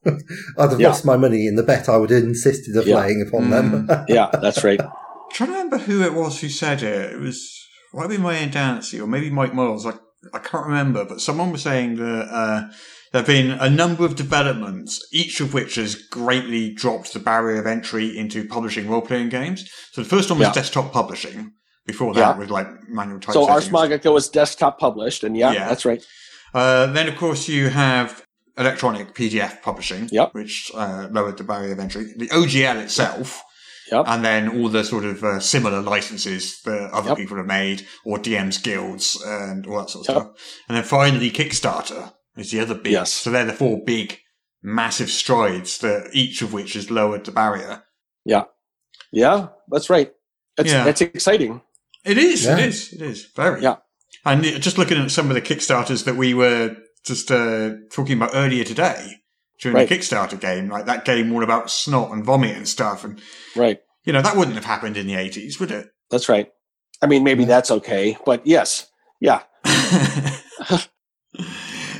[0.58, 0.88] I'd have Yeah.
[0.90, 2.98] lost my money in the bet I would have insisted of Yeah.
[2.98, 3.88] laying upon them.
[4.08, 4.80] yeah, that's right.
[5.32, 7.14] trying to remember who it was who said it.
[7.14, 7.56] It was
[7.94, 9.86] might be Ryan Dancey or maybe Mike Mearls.
[9.86, 9.94] I
[10.34, 12.62] I can't remember, but someone was saying that uh,
[13.14, 17.60] there have been a number of developments, each of which has greatly dropped the barrier
[17.62, 19.64] of entry into publishing role playing games.
[19.94, 20.54] So the first one was Yeah.
[20.54, 21.54] desktop publishing.
[21.92, 22.38] Before that, Yeah.
[22.38, 23.34] with like manual type.
[23.34, 24.04] So Ars settings.
[24.04, 25.68] Magica was desktop published, and yeah, Yeah.
[25.70, 26.02] that's right.
[26.54, 28.24] Uh, then, of course, you have
[28.58, 30.34] electronic PDF publishing, Yep.
[30.34, 32.06] which uh, lowered the barrier of entry.
[32.18, 33.42] The OGL itself,
[33.92, 34.06] Yep.
[34.08, 37.18] and then all the sort of uh, similar licenses that other Yep.
[37.18, 40.24] people have made, or DM's guilds, and all that sort of Yep.
[40.24, 40.32] stuff.
[40.68, 42.94] And then finally, Kickstarter is the other big.
[42.94, 43.12] Yes.
[43.14, 44.20] So they're the four big,
[44.62, 47.84] massive strides that each of which has lowered the barrier.
[48.26, 48.44] Yeah,
[49.12, 50.12] yeah, that's right.
[50.58, 50.86] That's, Yeah.
[50.88, 51.62] it's exciting.
[52.06, 52.46] It is.
[52.46, 52.58] Yeah.
[52.58, 52.94] It is.
[52.94, 53.62] It is very.
[53.62, 53.78] Yeah.
[54.26, 56.76] And just looking at some of the Kickstarters that we were
[57.06, 59.16] just uh, talking about earlier today
[59.62, 59.88] during Right.
[59.90, 63.22] the Kickstarter game, like that game all about snot and vomit and stuff, and
[63.56, 63.80] Right.
[64.06, 65.88] you know that wouldn't have happened in the eighties, would it?
[66.10, 66.50] That's right.
[67.02, 68.88] I mean, maybe that's okay, but yes.
[69.22, 69.42] Yeah.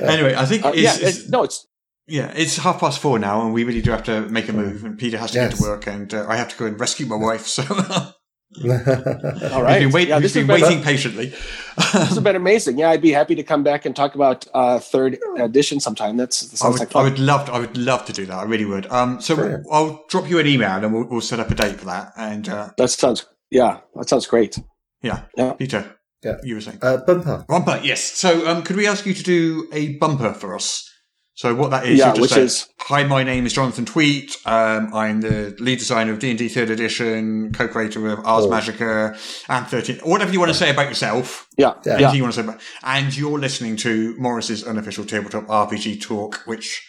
[0.00, 0.94] anyway, I think Uh, it's, yeah.
[0.96, 1.66] it's- It, no, it's,
[2.06, 4.84] yeah, it's half past four now, and we really do have to make a move.
[4.84, 7.06] And Peter has to get to work, and uh, I have to go and rescue
[7.06, 7.46] my wife.
[7.46, 7.62] So
[8.58, 9.80] all right.
[9.80, 11.26] we've been, wait- yeah, we've this has been been, waiting patiently.
[11.76, 12.78] this has been amazing.
[12.78, 16.16] Yeah, I'd be happy to come back and talk about uh, third edition sometime.
[16.16, 17.52] That's that I would, like I would love to.
[17.52, 18.34] I would love to do that.
[18.36, 18.86] I really would.
[18.90, 19.66] Um, so Brilliant.
[19.70, 22.12] I'll drop you an email and we'll, we'll set up a date for that.
[22.16, 24.58] And uh, That sounds yeah, that sounds great.
[25.02, 25.52] yeah, Yeah.
[25.52, 26.36] Peter, Yeah.
[26.42, 27.44] you were saying uh, bumper.
[27.48, 27.80] bumper.
[27.84, 28.02] Yes.
[28.02, 30.89] So um, could we ask you to do a bumper for us?
[31.40, 31.98] So what that is?
[31.98, 33.02] Yeah, you just which say, is- hi.
[33.04, 34.36] My name is Jonathan Tweet.
[34.44, 38.50] Um, I'm the lead designer of D and D Third Edition, co-creator of Ars Oh.
[38.50, 39.16] Magica
[39.48, 40.00] and Thirteen.
[40.00, 41.48] Whatever you want to say about yourself.
[41.56, 41.98] Yeah, Yeah.
[41.98, 46.42] yeah, you want to say about, and you're listening to Morrus's unofficial tabletop RPG talk,
[46.44, 46.86] which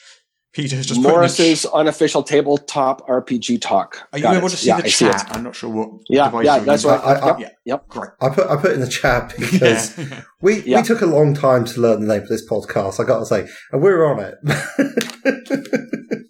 [0.53, 4.07] Peter has just put in the Morrus's unofficial tabletop RPG talk.
[4.11, 4.49] Are you Got able it.
[4.51, 5.11] to see yeah, the I see it.
[5.13, 5.27] chat?
[5.31, 5.89] I'm not sure what.
[6.09, 6.97] Yeah, device yeah, you're that's using.
[6.99, 7.07] right.
[7.07, 7.49] I- I- yep, Yeah.
[7.65, 7.87] yep.
[7.87, 8.09] Great.
[8.21, 10.21] I put I put in the chat because Yeah.
[10.41, 10.81] we Yeah.
[10.81, 12.99] we took a long time to learn the name of this podcast.
[12.99, 14.35] I got to say, and we're on it.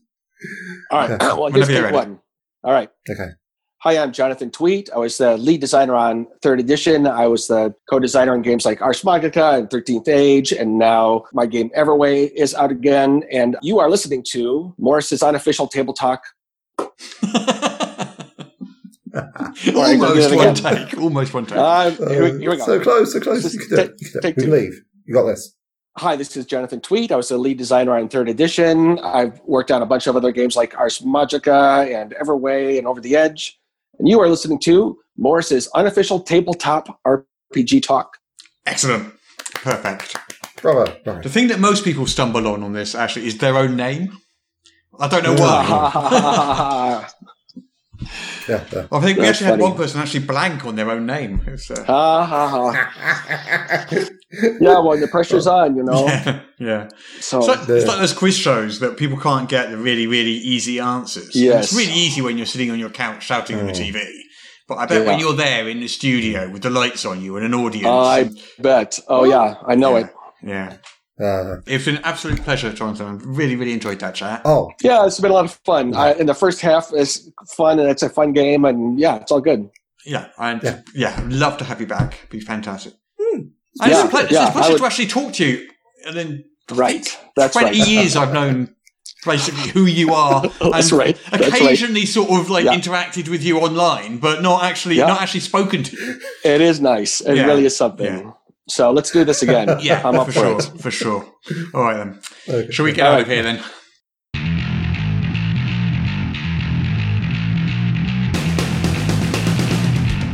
[0.92, 1.12] All right.
[1.12, 1.26] Okay.
[1.38, 2.20] Well, here's one.
[2.64, 2.90] All right.
[3.10, 3.30] okay.
[3.84, 4.92] Hi, I'm Jonathan Tweet.
[4.94, 7.08] I was the lead designer on third edition.
[7.08, 11.48] I was the co-designer on games like Ars Magica and 13th Age, and now my
[11.48, 13.24] game Everway is out again.
[13.32, 16.22] And you are listening to Morrus's unofficial table talk.
[19.76, 20.98] almost one take.
[21.00, 21.58] Almost one take.
[21.58, 22.66] Uh, here, we- here we go.
[22.66, 23.42] So close, so close.
[23.42, 23.98] Just You can do it.
[23.98, 24.22] take- You do it.
[24.22, 24.52] take We two.
[24.52, 24.82] leave.
[25.06, 25.56] You got this.
[25.98, 27.12] Hi, this is Jonathan Tweet.
[27.12, 29.00] I was the lead designer on third edition.
[29.00, 33.02] I've worked on a bunch of other games like Ars Magica and Everway and Over
[33.02, 33.58] the Edge.
[34.02, 38.18] And you are listening to Morrus's unofficial tabletop RPG talk.
[38.66, 39.14] Excellent.
[39.54, 40.16] Perfect.
[40.60, 40.92] Bravo.
[41.04, 41.22] Bravo.
[41.22, 44.18] The thing that most people stumble on on this actually is their own name.
[45.00, 47.08] I don't know why.
[48.48, 48.88] Yeah, yeah.
[48.92, 51.42] I think we That's actually had one person actually blank on their own name.
[51.48, 53.88] It's, uh, ha ha.
[54.60, 56.06] Yeah, well, the pressure's on, you know.
[56.08, 56.90] yeah, yeah.
[57.20, 60.32] So, It's like, it's like those quiz shows that people can't get the really, really
[60.32, 61.36] easy answers.
[61.36, 61.66] Yes.
[61.66, 64.02] It's really easy when you're sitting on your couch shouting on the TV.
[64.68, 67.46] But I bet when you're there in the studio with the lights on you and
[67.46, 67.86] an audience.
[67.88, 68.30] I
[68.62, 69.00] bet.
[69.08, 70.08] Oh, yeah, I know it.
[70.42, 70.78] yeah.
[71.22, 73.08] Uh, It's been an absolute pleasure, Jonathan.
[73.08, 74.42] I really, really enjoyed that chat.
[74.46, 75.94] oh, Yeah, it's been a lot of fun.
[75.96, 79.32] I, and the first half is fun, and it's a fun game, and yeah, it's
[79.32, 79.70] all good.
[80.06, 80.82] Yeah, and Yeah.
[80.96, 82.16] yeah, love to have you back.
[82.20, 82.94] It'd be fantastic.
[83.22, 83.36] Hmm.
[83.82, 85.68] And it's Yeah, a ple- it's a pleasure would- to actually talk to you.
[86.08, 86.44] And then
[86.74, 87.06] Right.
[87.36, 87.88] That's 20 right.
[87.88, 88.74] years I've known
[89.26, 90.42] basically who you are.
[90.62, 91.18] That's and right.
[91.30, 91.62] That's right.
[91.62, 92.74] Occasionally sort of like Yeah.
[92.76, 95.08] interacted with you online, but not actually Yeah.
[95.08, 96.20] not actually spoken to you.
[96.46, 97.22] It is nice.
[97.22, 97.46] It Yeah.
[97.46, 98.34] really is something.
[98.72, 98.76] Yeah.
[98.76, 99.68] So let's do this again.
[99.82, 100.60] Yeah, I'm up for for, sure.
[100.60, 100.82] it.
[100.82, 101.26] For sure.
[101.74, 102.20] All right then.
[102.50, 102.72] okay.
[102.72, 103.22] Shall we get All out right.
[103.24, 103.62] of here then?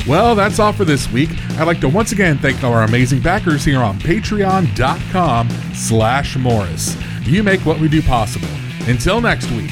[0.07, 1.29] Well, that's all for this week.
[1.59, 6.95] I'd like to once again thank our amazing backers here on patreon.com slash Morrus.
[7.25, 8.47] You make what we do possible.
[8.87, 9.71] Until next week.